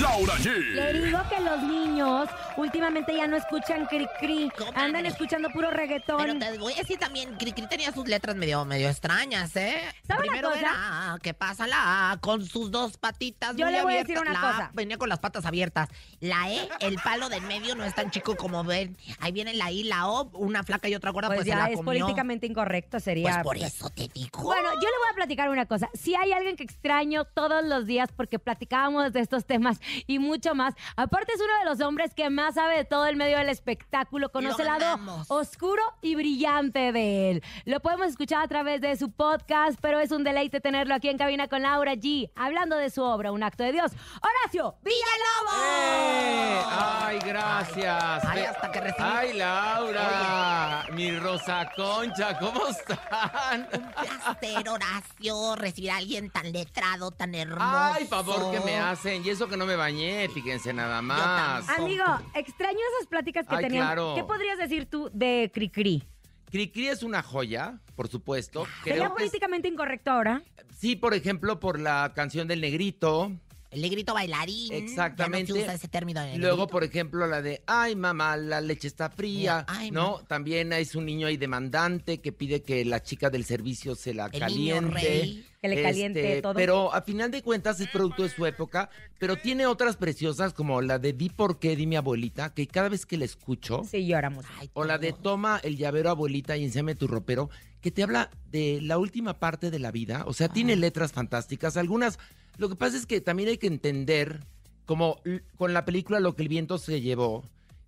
[0.00, 1.04] Laura Le G.
[1.04, 6.38] digo que los niños últimamente ya no escuchan cri-cri, andan escuchando puro Pero reggaetón.
[6.38, 9.80] te voy a decir también, Cricri tenía sus letras medio, medio extrañas, ¿eh?
[10.06, 10.60] ¿Sabe una Primero cosa?
[10.60, 11.66] era, ¿qué pasa?
[11.66, 14.08] La A con sus dos patitas Yo muy le voy a abiertas.
[14.08, 14.70] decir una La A cosa.
[14.74, 15.88] venía con las patas abiertas.
[16.20, 18.96] La E, el palo del medio no es tan chico como ven.
[19.20, 21.56] Ahí viene la I, la O, una flaca y otra gorda, Pues, pues, se ya
[21.58, 21.84] la es comió.
[21.86, 23.30] políticamente incorrecto, sería.
[23.32, 24.42] Pues por eso te digo.
[24.42, 25.88] Bueno, yo le voy a platicar una cosa.
[25.94, 30.54] Si hay alguien que extraño todos los días porque platicábamos de estos temas y mucho
[30.54, 33.48] más, aparte es uno de los hombres que más sabe de todo el medio del
[33.48, 37.42] espectáculo, conoce el lado oscuro y brillante de él.
[37.64, 41.18] Lo podemos escuchar a través de su podcast, pero es un deleite tenerlo aquí en
[41.18, 43.92] cabina con Laura G, hablando de su obra, Un acto de Dios.
[44.22, 45.66] Horacio Villalobos.
[45.66, 46.60] ¡Eh!
[46.70, 48.24] ¡Ay, gracias!
[48.24, 50.84] Ay, hasta que recibí- ¡Ay, Laura!
[50.92, 53.68] Mi Rosa Concha, ¿cómo están?
[53.72, 57.60] Un placer, Horacio, recibir a alguien tan letrado, tan hermoso.
[57.62, 59.24] ¡Ay, favor que me hacen!
[59.24, 61.68] Y eso que no me bañé, fíjense nada más.
[61.68, 63.86] Amigo, extraño esas pláticas que Ay, tenían.
[63.86, 64.14] claro.
[64.16, 66.02] ¿Qué podrías decir tú de Cricri?
[66.50, 68.66] Cricri es una joya, por supuesto.
[68.84, 70.42] ¿Sería Creo es- políticamente incorrecto ahora?
[70.78, 73.32] sí, por ejemplo, por la canción del negrito.
[73.72, 74.72] El negrito bailarín.
[74.72, 75.48] Exactamente.
[75.48, 76.20] Ya no se usa ese término.
[76.20, 76.66] de Luego, negrito.
[76.72, 80.12] por ejemplo, la de, ay, mamá, la leche está fría, Ay, ¿no?
[80.12, 80.24] mamá.
[80.28, 84.26] También es un niño ahí demandante que pide que la chica del servicio se la
[84.26, 84.94] El niño caliente.
[85.00, 85.46] rey.
[85.62, 86.54] Que le caliente todo.
[86.54, 90.82] Pero a final de cuentas es producto de su época, pero tiene otras preciosas como
[90.82, 94.04] la de Di por qué, di mi abuelita, que cada vez que la escucho, Sí,
[94.06, 94.44] lloramos.
[94.58, 95.12] Ay, o la de.
[95.12, 97.48] Toma el llavero abuelita y enséame tu ropero,
[97.80, 101.76] que te habla de la última parte de la vida, o sea, tiene letras fantásticas,
[101.76, 102.18] algunas,
[102.58, 104.40] lo que pasa es que también hay que entender,
[104.86, 105.20] como
[105.56, 107.44] con la película Lo que el viento se llevó,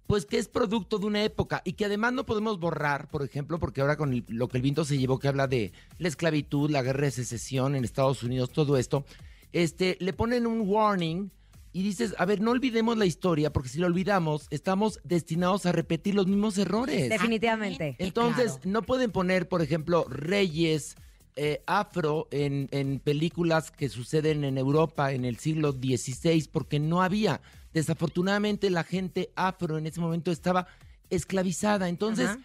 [0.06, 3.58] pues que es producto de una época y que además no podemos borrar, por ejemplo,
[3.58, 6.70] porque ahora con el- lo que el viento se llevó, que habla de la esclavitud,
[6.70, 9.04] la guerra de secesión en Estados Unidos, todo esto,
[9.52, 11.30] este, le ponen un warning
[11.72, 15.72] y dices, a ver, no olvidemos la historia, porque si lo olvidamos, estamos destinados a
[15.72, 17.08] repetir los mismos errores.
[17.08, 17.96] Definitivamente.
[17.98, 18.70] Entonces, claro.
[18.70, 20.96] no pueden poner, por ejemplo, reyes
[21.36, 27.02] eh, afro en, en películas que suceden en Europa en el siglo XVI, porque no
[27.02, 27.40] había.
[27.72, 30.66] Desafortunadamente, la gente afro en ese momento estaba
[31.10, 31.88] esclavizada.
[31.88, 32.38] Entonces, Ajá.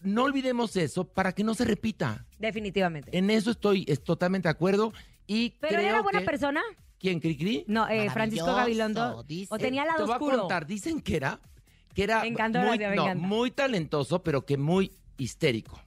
[0.00, 2.24] no olvidemos eso para que no se repita.
[2.38, 3.16] Definitivamente.
[3.16, 4.92] En eso estoy es totalmente de acuerdo.
[5.26, 6.62] Y ¿Pero creo era buena que- persona?
[6.98, 7.64] ¿Quién, Cricri?
[7.66, 9.22] No, eh, Francisco Gabilondo.
[9.22, 9.54] dice.
[9.54, 10.36] ¿O tenía lado te voy oscuro?
[10.36, 11.40] a contar, dicen que era,
[11.94, 13.14] que era Me encantó, muy, no, encanta.
[13.26, 15.80] muy talentoso, pero que muy histérico.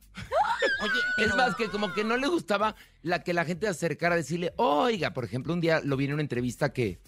[0.82, 4.18] Oye, Es más, que como que no le gustaba la que la gente acercara a
[4.18, 7.00] decirle, oiga, por ejemplo, un día lo vi en una entrevista que,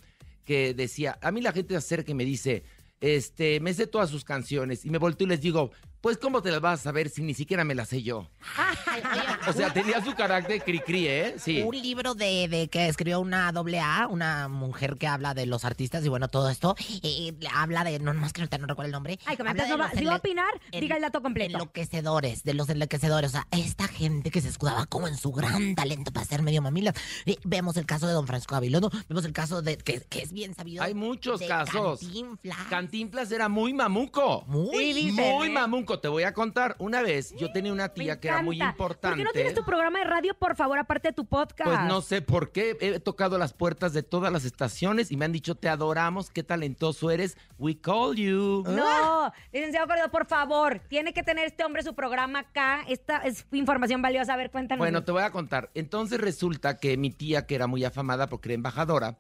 [0.44, 2.64] que decía, a mí la gente se acerca y me dice,
[3.02, 5.72] este, me sé todas sus canciones, y me volteo y les digo,
[6.06, 8.30] pues, ¿cómo te las vas a saber si ni siquiera me las sé yo?
[8.58, 11.36] Ay, oye, O sea, tenía su carácter cri-cri, ¿eh?
[11.40, 11.64] Sí.
[11.64, 15.66] Un libro de, de que escribió una doble A, una mujer que habla de los
[15.66, 16.76] artistas y bueno, todo esto.
[17.02, 19.18] eh, habla de, no más que no recuerdo el nombre.
[19.26, 21.54] Ay, antes de no va- si va a opinar, en- diga el dato completo.
[21.54, 23.32] Enloquecedores, de los enloquecedores.
[23.32, 26.62] O sea, esta gente que se escudaba como en su gran talento para ser medio
[26.62, 26.94] mamila.
[27.26, 30.32] Eh, vemos el caso de Don Francisco Gabilondo, vemos el caso de, que, que es
[30.32, 30.84] bien sabido.
[30.84, 32.00] Hay muchos de casos.
[32.00, 32.58] Cantinflas.
[32.70, 34.44] Cantinflas era muy mamuco.
[34.46, 34.94] Muy.
[34.94, 35.50] Sí, Muy ¿eh?
[35.50, 35.95] mamuco.
[36.00, 39.10] Te voy a contar, una vez yo tenía una tía que era muy importante.
[39.10, 41.70] ¿Por qué no tienes tu programa de radio, por favor, aparte de tu podcast?
[41.70, 42.78] Pues no sé por qué.
[42.80, 46.44] He tocado las puertas de todas las estaciones y me han dicho, te adoramos, qué
[46.44, 47.38] talentoso eres.
[47.58, 48.64] We call you.
[48.68, 52.84] No, licenciado Corrido, por favor, tiene que tener este hombre su programa acá.
[52.88, 54.34] Esta es información valiosa.
[54.34, 54.80] A ver, cuéntanos.
[54.80, 55.70] Bueno, te voy a contar.
[55.74, 59.18] Entonces resulta que mi tía, que era muy afamada porque era embajadora,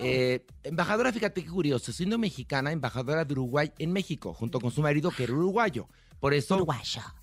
[0.00, 4.82] eh, embajadora, fíjate qué curioso, siendo mexicana, embajadora de Uruguay en México, junto con su
[4.82, 5.88] marido, que era uruguayo.
[6.20, 6.66] Por eso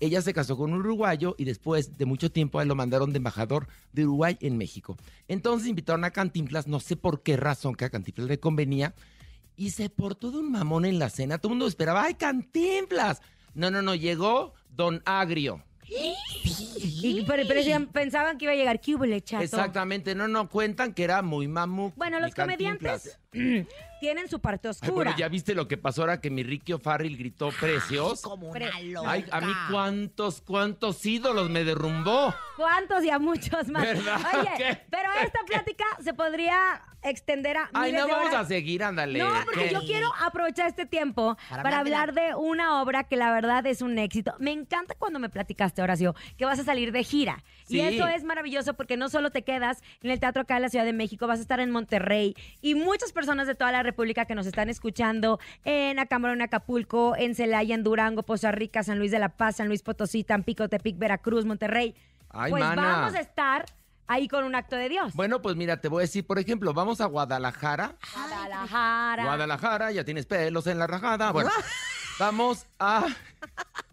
[0.00, 3.12] ella se casó con un uruguayo y después de mucho tiempo a él lo mandaron
[3.12, 4.96] de embajador de Uruguay en México.
[5.28, 8.94] Entonces invitaron a Cantinflas, no sé por qué razón que a Cantinflas le convenía,
[9.56, 11.38] y se portó de un mamón en la cena.
[11.38, 13.20] Todo el mundo esperaba, ¡ay, Cantinflas!
[13.54, 15.62] No, no, no, llegó Don Agrio.
[15.88, 17.44] Y, pero,
[17.92, 19.44] pensaban que iba a llegar Cubole, chato.
[19.44, 21.92] Exactamente, no, no, cuentan que era muy mamú.
[21.96, 23.18] Bueno, los comediantes
[24.00, 24.92] tienen su parte Ay, oscura.
[24.92, 28.20] bueno, ya viste lo que pasó ahora que mi Ricky O'Farrill gritó precios.
[28.22, 29.10] Como Pre- una loca.
[29.10, 32.34] Ay, a mí cuántos, cuántos ídolos me derrumbó.
[32.56, 33.82] ¿Cuántos y a muchos más?
[33.84, 34.20] ¿Verdad?
[34.40, 34.78] Oye, ¿Qué?
[34.90, 38.46] pero esta plática se podría extender a Ay, miles no de vamos horas.
[38.46, 39.18] a seguir, ándale.
[39.20, 39.72] No, porque ¿Qué?
[39.74, 43.64] yo quiero aprovechar este tiempo Para para, hablar hablar de una obra que la verdad
[43.66, 44.34] es un éxito.
[44.40, 47.44] Me encanta cuando me platicaste, Horacio, que vas a salir de gira.
[47.66, 47.76] Sí.
[47.76, 50.68] Y eso es maravilloso porque no solo te quedas en el teatro acá en la
[50.68, 54.24] Ciudad de México, vas a estar en Monterrey y muchas personas de toda la República
[54.24, 58.98] que nos están escuchando en Acámbaro, en Acapulco, en Celaya, en Durango, Poza Rica, San
[58.98, 61.94] Luis de la Paz, San Luis Potosí, Tampico, Tepic, Veracruz, Monterrey.
[62.30, 62.82] Ay, pues mana.
[62.82, 63.66] vamos a estar
[64.06, 65.12] ahí con un acto de Dios.
[65.14, 67.96] Bueno, pues mira, te voy a decir, por ejemplo, vamos a Guadalajara.
[68.14, 69.24] Guadalajara.
[69.24, 71.32] Guadalajara, ya tienes pelos en la rajada.
[71.32, 71.50] Bueno,
[72.20, 73.06] vamos a,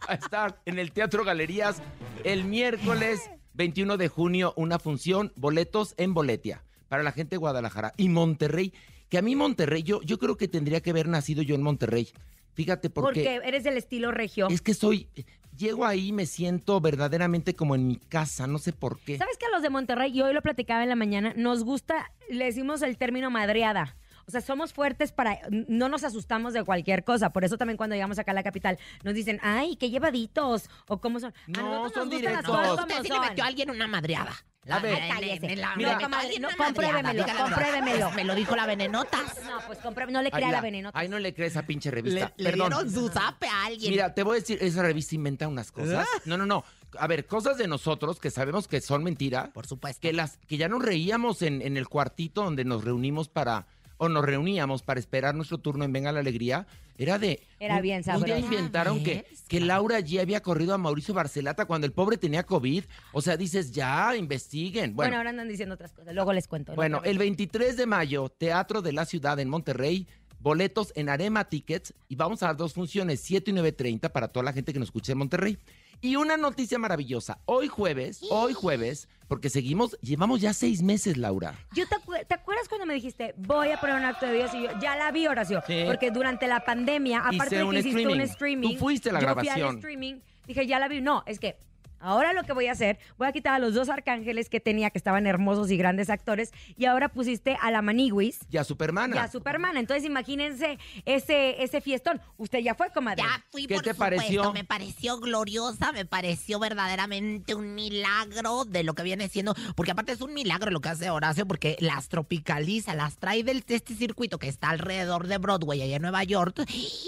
[0.08, 1.82] a estar en el Teatro Galerías
[2.24, 7.93] el miércoles 21 de junio, una función, boletos en Boletia, para la gente de Guadalajara.
[7.98, 8.74] Y Monterrey,
[9.13, 12.10] que a mí Monterrey, yo, yo creo que tendría que haber nacido yo en Monterrey.
[12.56, 13.06] Fíjate, porque...
[13.23, 14.47] Porque eres del estilo regio.
[14.49, 15.08] Es que soy,
[15.56, 19.19] llego ahí y me siento verdaderamente como en mi casa, no sé por qué.
[19.19, 22.12] ¿Sabes que a los de Monterrey, y hoy lo platicaba en la mañana, nos gusta,
[22.28, 23.97] le decimos el término madreada?
[24.26, 27.32] O sea, somos fuertes para, no nos asustamos de cualquier cosa.
[27.32, 30.99] Por eso también cuando llegamos acá a la capital nos dicen, ay, qué llevaditos, o
[30.99, 31.36] cómo son.
[31.36, 32.56] A No, nosotros son nos gustan las directos.
[32.56, 33.26] cosas Usted como sí le son.
[33.28, 34.34] metió a alguien una madreada.
[34.69, 34.95] A ver.
[35.02, 35.54] Ay, cállese.
[35.54, 37.43] en la- Mira, le comadre, no, compruébemelo, diga la verdad.
[37.58, 38.12] compruébemelo.
[38.12, 39.43] Me lo dijo la venenotas.
[39.45, 40.97] No, pues compruebe- no le Ay, crea la- la venenota.
[40.99, 42.32] Ay, no le crees a pinche Le, revista.
[42.38, 42.69] le Perdón.
[42.69, 43.91] dieron su zape a alguien.
[43.91, 46.08] Mira, te voy a decir, esa revista inventa unas cosas.
[46.26, 46.63] No, no, no.
[46.99, 49.49] A ver, cosas de nosotros que sabemos que son mentira.
[49.54, 49.99] Por supuesto.
[50.02, 53.65] Que las que ya nos reíamos en, en el cuartito donde nos reunimos para
[53.97, 56.67] o nos reuníamos para esperar nuestro turno en Venga la Alegría.
[56.98, 58.38] Era de Era un- bien Un día sabroso.
[58.38, 62.84] inventaron que, que Laura G había corrido a Mauricio Barcelata cuando el pobre tenía COVID.
[63.14, 64.96] O sea, dices, ya, investiguen.
[64.96, 66.14] Bueno, Bueno, ahora andan diciendo otras cosas.
[66.14, 66.76] Luego les cuento.
[66.76, 70.08] bueno, el 23 de mayo, Teatro de la Ciudad en Monterrey,
[70.40, 74.44] boletos en Arema Tickets y vamos a dar dos funciones, 7 y 9.30 para toda
[74.44, 75.58] la gente que nos escuche en Monterrey.
[76.02, 81.54] Y una noticia maravillosa, hoy jueves, hoy jueves, porque seguimos, llevamos ya seis meses, Laura.
[81.74, 84.52] Yo te, acu- ¿te acuerdas cuando me dijiste, voy a poner un acto de Dios?
[84.54, 85.62] Y yo, ya la vi, Horacio.
[85.66, 85.84] Sí.
[85.86, 88.16] Porque durante la pandemia, Hice aparte de que hiciste streaming.
[88.16, 88.74] un streaming.
[88.74, 89.70] Tú fuiste a la yo Fui grabación.
[89.70, 90.16] al streaming,
[90.48, 91.02] dije, ya la vi.
[91.02, 91.58] No, es que
[92.04, 94.89] ahora lo que voy a hacer, voy a quitar a los dos arcángeles que tenía,
[94.89, 99.16] que estaban hermosos y grandes actores, y ahora pusiste a la Maniguis Y a Supermana.
[99.16, 99.78] y a Superman.
[99.78, 102.22] Entonces, imagínense ese, ese fiestón.
[102.38, 103.24] Usted ya fue, comadre.
[103.24, 104.16] Ya fui, ¿Qué por te supuesto.
[104.18, 104.54] pareció?
[104.54, 109.56] Me pareció gloriosa, me pareció verdaderamente un milagro de lo que viene siendo.
[109.76, 113.62] Porque aparte es un milagro lo que hace Horacio, porque las tropicaliza, las trae del
[113.62, 116.63] de este circuito que está alrededor de Broadway, allá en Nueva York,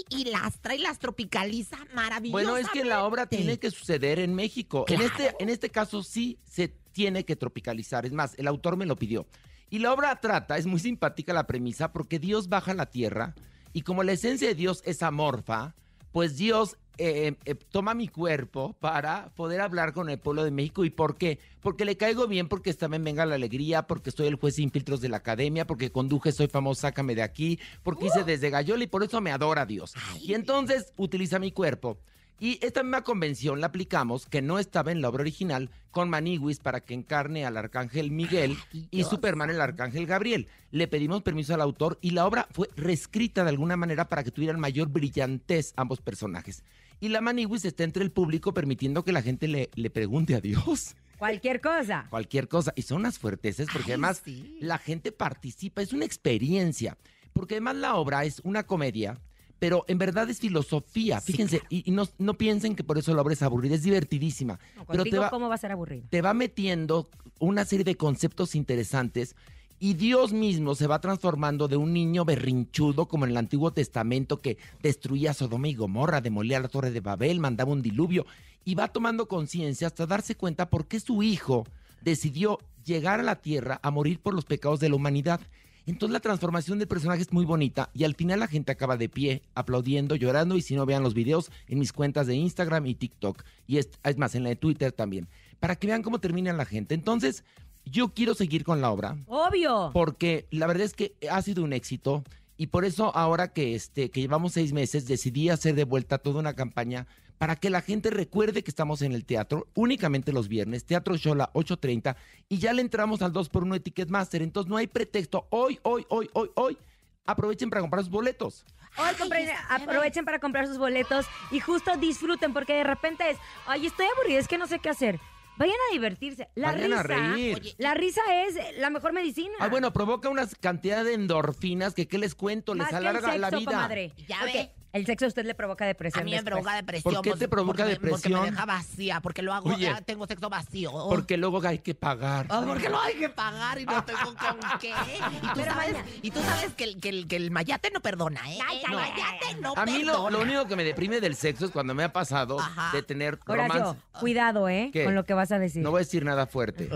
[0.08, 2.30] y las trae, las tropicaliza maravillosamente.
[2.30, 4.85] Bueno, es que la obra tiene que suceder en México.
[4.88, 8.06] En, este, en este caso sí se tiene que tropicalizar.
[8.06, 9.26] Es más, el autor me lo pidió.
[9.68, 13.34] Y la obra trata, es muy simpática la premisa, porque Dios baja a la tierra
[13.72, 15.74] y como la esencia de Dios es amorfa,
[16.10, 20.86] pues Dios eh, eh, toma mi cuerpo para poder hablar con el pueblo de México.
[20.86, 21.40] ¿Y por qué?
[21.60, 25.02] Porque le caigo bien, porque también venga la alegría, porque soy el juez sin filtros
[25.02, 28.86] de la academia, porque conduje Soy famoso, sácame de aquí, porque hice desde Gallola y
[28.86, 29.92] por eso me adora Dios.
[30.22, 31.98] Y entonces utiliza mi cuerpo.
[32.38, 36.58] Y esta misma convención la aplicamos, que no estaba en la obra original, con Maniguis
[36.60, 38.58] para que encarne al arcángel Miguel
[38.90, 40.48] y Superman el arcángel Gabriel.
[40.70, 44.30] Le pedimos permiso al autor y la obra fue reescrita de alguna manera para que
[44.30, 46.62] tuvieran mayor brillantez ambos personajes.
[47.00, 50.40] Y la Maniguis está entre el público permitiendo que la gente le, le pregunte a
[50.40, 52.06] Dios Cualquier cosa.
[52.10, 52.74] cualquier cosa.
[52.76, 54.22] Y son unas fuerteces porque además
[54.60, 56.98] la gente participa, es una experiencia.
[57.32, 59.18] Porque además la obra es una comedia,
[59.58, 61.20] pero en verdad es filosofía.
[61.20, 64.58] Fíjense, y, y no, no piensen que por eso la obra es aburrida, es divertidísima.
[64.88, 66.06] pero te va, ¿cómo va a ser aburrido?
[66.10, 69.34] te va metiendo una serie de conceptos interesantes
[69.78, 74.38] Y Dios mismo se va transformando de un niño berrinchudo como en el Antiguo Testamento
[74.38, 78.24] que destruía Sodoma y Gomorra, demolía la torre de Babel, mandaba un diluvio
[78.64, 81.64] y va tomando conciencia hasta darse cuenta por qué su hijo
[82.00, 85.40] decidió llegar a la tierra a morir por los pecados de la humanidad.
[85.86, 89.08] Entonces la transformación del personaje es muy bonita y al final la gente acaba de
[89.08, 92.96] pie, aplaudiendo, llorando y si no vean los videos en mis cuentas de Instagram y
[92.96, 95.28] TikTok y es, es más en la de Twitter también,
[95.60, 96.94] para que vean cómo termina la gente.
[96.94, 97.44] Entonces
[97.84, 99.90] yo quiero seguir con la obra Obvio.
[99.92, 102.24] porque la verdad es que ha sido un éxito
[102.56, 106.40] y por eso ahora que este que llevamos seis meses decidí hacer de vuelta toda
[106.40, 107.06] una campaña
[107.38, 111.50] para que la gente recuerde que estamos en el teatro únicamente los viernes, Teatro Shola
[111.52, 112.16] 8.30
[112.48, 116.30] y ya le entramos al 2x1 de Ticketmaster, entonces no hay pretexto, hoy, hoy, hoy,
[116.32, 116.78] hoy, hoy,
[117.26, 118.64] aprovechen para comprar sus boletos.
[118.98, 123.86] Hoy compren- aprovechen para comprar sus boletos y justo disfruten porque de repente es, ay,
[123.86, 125.20] estoy aburrida, es que no sé qué hacer.
[125.58, 126.48] Vayan a divertirse.
[126.54, 127.56] La Vayan a risa, reír.
[127.56, 129.54] Oye, la risa es la mejor medicina.
[129.58, 132.74] Ah, bueno, provoca una cantidad de endorfinas que, ¿qué les cuento?
[132.74, 133.70] Más Les que el alarga la vida.
[133.70, 134.12] comadre.
[134.28, 134.70] Ya ve.
[134.92, 136.22] El sexo a usted le provoca depresión.
[136.22, 136.52] A mí me después.
[136.54, 137.14] provoca depresión.
[137.14, 138.40] ¿Por qué te provoca porque me- Porque depresión?
[138.42, 139.88] me deja vacía, porque lo hago, Oye.
[139.90, 140.90] ah, tengo sexo vacío.
[141.10, 142.46] Porque luego hay que pagar.
[142.48, 144.94] Ah, porque lo hay que pagar y no tengo con qué.
[145.42, 148.40] Y tú sabes, y tú sabes que, el, que, el, que el mayate no perdona,
[148.50, 148.58] ¿eh?
[148.86, 150.30] el mayate no A mí lo, perdona.
[150.30, 152.90] lo único que me deprime del sexo es cuando me ha pasado Ajá.
[152.96, 154.00] de tener Horacio, romance.
[154.18, 154.90] cuidado, ¿eh?
[154.92, 155.04] ¿Qué?
[155.04, 155.82] Con lo que vas a decir.
[155.82, 156.88] No voy a decir nada fuerte.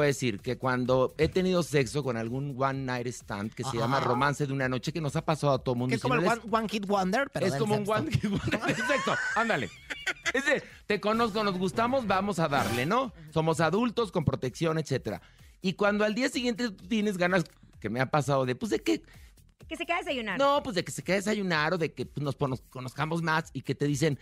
[0.00, 4.00] A decir que cuando he tenido sexo con algún one night stand que se llama
[4.00, 5.90] romance de una noche que nos ha pasado a todo mundo.
[5.90, 7.88] Que es si como no el one, one Hit Wonder, pero es del como un
[7.88, 9.14] one hit wonder del sexo.
[9.34, 9.70] Ándale.
[10.34, 13.12] Es de, te conozco, nos gustamos, vamos a darle, ¿no?
[13.32, 15.22] Somos adultos con protección, etcétera.
[15.62, 17.44] Y cuando al día siguiente tú tienes ganas,
[17.80, 19.02] que me ha pasado de, pues de que,
[19.68, 20.38] Que se quede a desayunar.
[20.38, 23.50] no, pues de que se quede a desayunar o de que pues, nos conozcamos más
[23.52, 24.18] y que te dicen,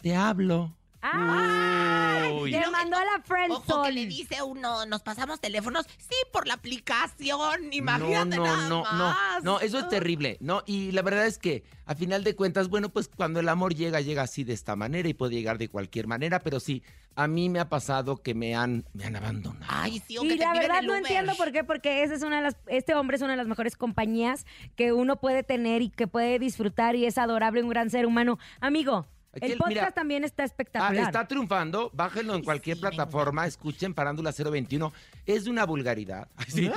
[0.00, 0.76] te hablo.
[1.06, 2.50] ¡Ay!
[2.50, 3.92] Te mandó a la Ojo que friendzone.
[3.92, 8.82] le dice uno, nos pasamos teléfonos, sí, por la aplicación, imagínate no, no, nada no,
[8.82, 9.42] más.
[9.44, 10.62] no, no, eso es terrible, ¿no?
[10.66, 14.00] Y la verdad es que a final de cuentas, bueno, pues cuando el amor llega,
[14.00, 16.82] llega así de esta manera y puede llegar de cualquier manera, pero sí,
[17.16, 19.66] a mí me ha pasado que me han, me han abandonado.
[19.68, 21.02] Ay, sí, o Y que la verdad el no Uber.
[21.02, 23.46] entiendo por qué, porque ese es una de las, este hombre es una de las
[23.46, 24.46] mejores compañías
[24.76, 28.38] que uno puede tener y que puede disfrutar y es adorable, un gran ser humano.
[28.60, 29.06] Amigo,
[29.36, 31.04] Aquí el podcast mira, también está Ah, espectacular.
[31.06, 34.92] está triunfando, bájenlo en cualquier plataforma, escuchen Parándula 021,
[35.26, 36.28] es de una vulgaridad.
[36.48, 36.70] Sí.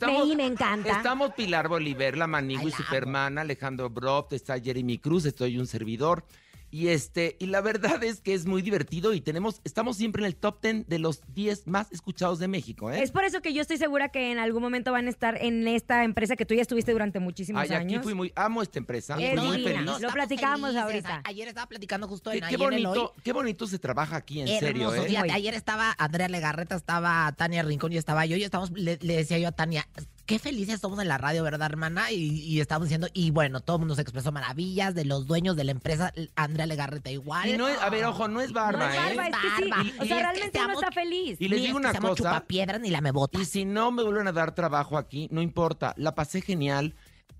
[0.00, 0.90] Leí, me encanta.
[0.96, 6.24] Estamos Pilar Bolívar, La Manigua y Superman, Alejandro Broft, está Jeremy Cruz, estoy un servidor.
[6.74, 10.26] Y este, y la verdad es que es muy divertido y tenemos, estamos siempre en
[10.26, 13.00] el top 10 de los 10 más escuchados de México, ¿eh?
[13.00, 15.68] Es por eso que yo estoy segura que en algún momento van a estar en
[15.68, 18.02] esta empresa que tú ya estuviste durante muchísimos Ay, aquí años.
[18.02, 19.82] fui muy, amo esta empresa, Es muy feliz.
[19.84, 20.82] Lo Estamos platicábamos felices.
[20.84, 21.14] ahorita.
[21.14, 23.20] A- Ayer estaba platicando justo Qué, en, qué en el bonito, hoy.
[23.22, 25.02] qué bonito se trabaja aquí, en serio, ¿eh?
[25.06, 29.16] fíjate, ayer estaba Andrea Legarreta, estaba Tania Rincón y estaba yo, y estábamos, le, le
[29.16, 29.86] decía yo a Tania,
[30.26, 32.10] qué felices somos en la radio, ¿verdad, hermana?
[32.10, 35.56] Y, y estábamos diciendo, y bueno, todo el mundo se expresó maravillas de los dueños
[35.56, 37.48] de la empresa, Andrea Legarreta igual.
[37.48, 39.16] Y no es- a ver, ojo, no es barba, No es ¿eh?
[39.16, 39.70] barba, es que sí.
[39.70, 39.82] barba.
[39.82, 41.36] O Y sea, es que realmente seamos- está feliz.
[41.40, 42.14] Y les Ni digo es una cosa.
[42.14, 43.38] chupapiedras ni la me bota.
[43.40, 45.94] Y si no me vuelven a dar trabajo aquí, no importa.
[45.96, 46.94] La pasé genial.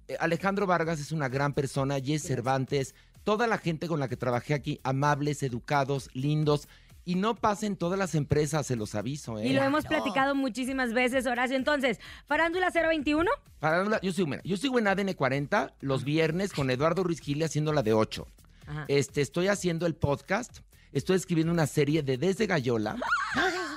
[0.08, 1.98] Eh, Alejandro Vargas es una gran persona.
[2.00, 6.68] Jess Cervantes, toda la gente con la que trabajé aquí, amables, educados, lindos.
[7.06, 9.46] Y no pasen todas las empresas, se los aviso, ¿eh?
[9.48, 11.56] Y lo hemos platicado muchísimas veces, Horacio.
[11.56, 13.30] Entonces, Farándula 021.
[13.60, 17.44] Farándula- yo sigo, mira, yo sigo en ADN 40 los viernes con Eduardo Ruiz Gile
[17.44, 18.26] haciendo la de 8.
[18.66, 18.84] Ajá.
[18.88, 20.60] Este, estoy haciendo el podcast.
[20.92, 22.96] Estoy escribiendo una serie de Desde Gallola,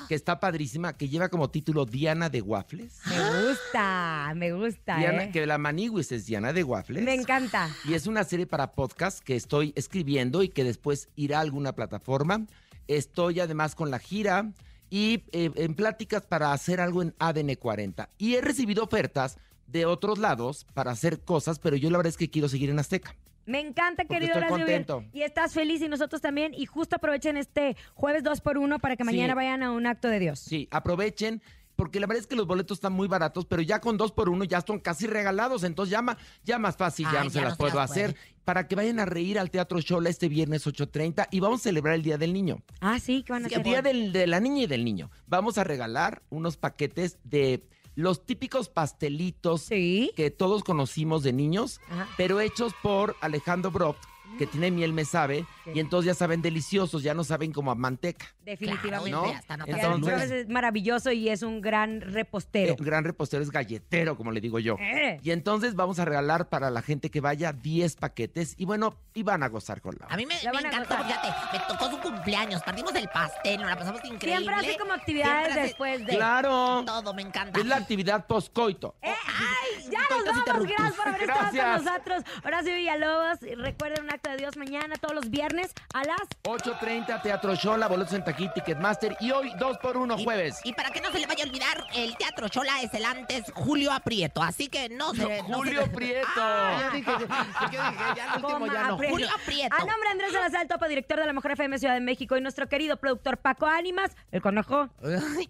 [0.07, 2.99] que está padrísima, que lleva como título Diana de Waffles.
[3.07, 5.31] Me gusta, me gusta, Diana, ¿eh?
[5.31, 7.03] que la Maniguis es Diana de Waffles.
[7.03, 7.69] Me encanta.
[7.85, 11.73] Y es una serie para podcast que estoy escribiendo y que después irá a alguna
[11.73, 12.45] plataforma.
[12.87, 14.51] Estoy además con la gira
[14.89, 18.09] y eh, en pláticas para hacer algo en ADN 40.
[18.17, 22.17] Y he recibido ofertas de otros lados para hacer cosas, pero yo la verdad es
[22.17, 23.15] que quiero seguir en Azteca.
[23.45, 25.05] Me encanta, Porque querido estoy contento.
[25.13, 26.53] Y estás feliz y nosotros también.
[26.53, 29.05] Y justo aprovechen este jueves 2 por 1 para que Sí.
[29.05, 30.39] mañana vayan a un acto de Dios.
[30.39, 31.41] Sí, aprovechen.
[31.77, 34.27] Porque la verdad es que los boletos están muy baratos, pero ya con dos por
[34.27, 35.63] uno ya son casi regalados.
[35.63, 38.15] Entonces ya, ma- ya más fácil, ya no se las no puedo las hacer.
[38.43, 41.95] Para que vayan a reír al Teatro Shola este viernes 8.30 y vamos a celebrar
[41.95, 42.63] el Día del Niño.
[42.81, 43.63] Ah, sí, ¿qué van a El hacer?
[43.63, 45.11] día del- de la niña y del niño.
[45.27, 47.63] Vamos a regalar unos paquetes de
[47.95, 52.07] los típicos pastelitos que todos conocimos de niños, Ajá.
[52.17, 54.03] pero hechos por Alejandro Broft,
[54.37, 57.75] que tiene miel me sabe, y entonces ya saben deliciosos, ya no saben como a
[57.75, 58.25] manteca.
[58.43, 59.11] Definitivamente.
[59.11, 59.25] ¿no?
[59.25, 62.73] están Y hasta Aaron Entonces- es maravilloso y es un gran repostero.
[62.73, 64.75] Eh, Un gran repostero es galletero, como le digo yo.
[64.79, 65.19] Eh.
[65.23, 69.23] Y entonces vamos a regalar para la gente que vaya 10 paquetes y bueno, y
[69.23, 70.05] van a gozar con la.
[70.07, 73.77] A mí me, me encantó, fíjate, me tocó su cumpleaños, partimos del pastel, nos la
[73.77, 74.27] pasamos increíble.
[74.45, 76.15] Siempre hace como actividades hace después de.
[76.15, 76.83] Claro.
[76.85, 77.59] Todo, me encanta.
[77.59, 78.95] Es la actividad postcoito.
[79.01, 79.89] Eh, ¡Ay!
[79.91, 80.67] Ya nos vamos.
[80.67, 81.83] Gracias por haber estado con Gracias.
[81.83, 82.23] nosotros.
[82.45, 83.39] Horacio Villalobos.
[83.57, 88.13] Recuerden un acto de Dios mañana, todos los viernes a las 8.30 Teatro Shola, boletos
[88.13, 90.59] en taquí, Ticketmaster y hoy 2 por 1 Y- jueves.
[90.63, 93.51] Y para que no se le vaya a olvidar, el Teatro Chola es el antes
[93.53, 95.41] Julio Aprieto, así que no se...
[95.43, 96.27] no Julio se- Prieto.
[96.37, 98.97] Ah, Ya dije, ya- ya dije, ya el último ya no.
[98.97, 99.75] Julio Aprieto.
[99.75, 102.41] A nombre de Andrés Salazar, topo director de la Mejor FM Ciudad de México y
[102.41, 104.89] nuestro querido productor Paco Ánimas, el conejo.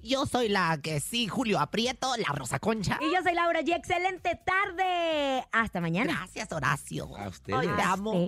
[0.04, 2.98] Yo soy la que sí, Julio Aprieto, la Rosa Concha.
[3.02, 3.76] Y yo soy Laura G.
[3.76, 5.46] Excelente tarde.
[5.52, 6.14] Hasta mañana.
[6.18, 7.16] Gracias, Horacio.
[7.18, 7.60] A ustedes.
[7.60, 8.28] Ay, te amo.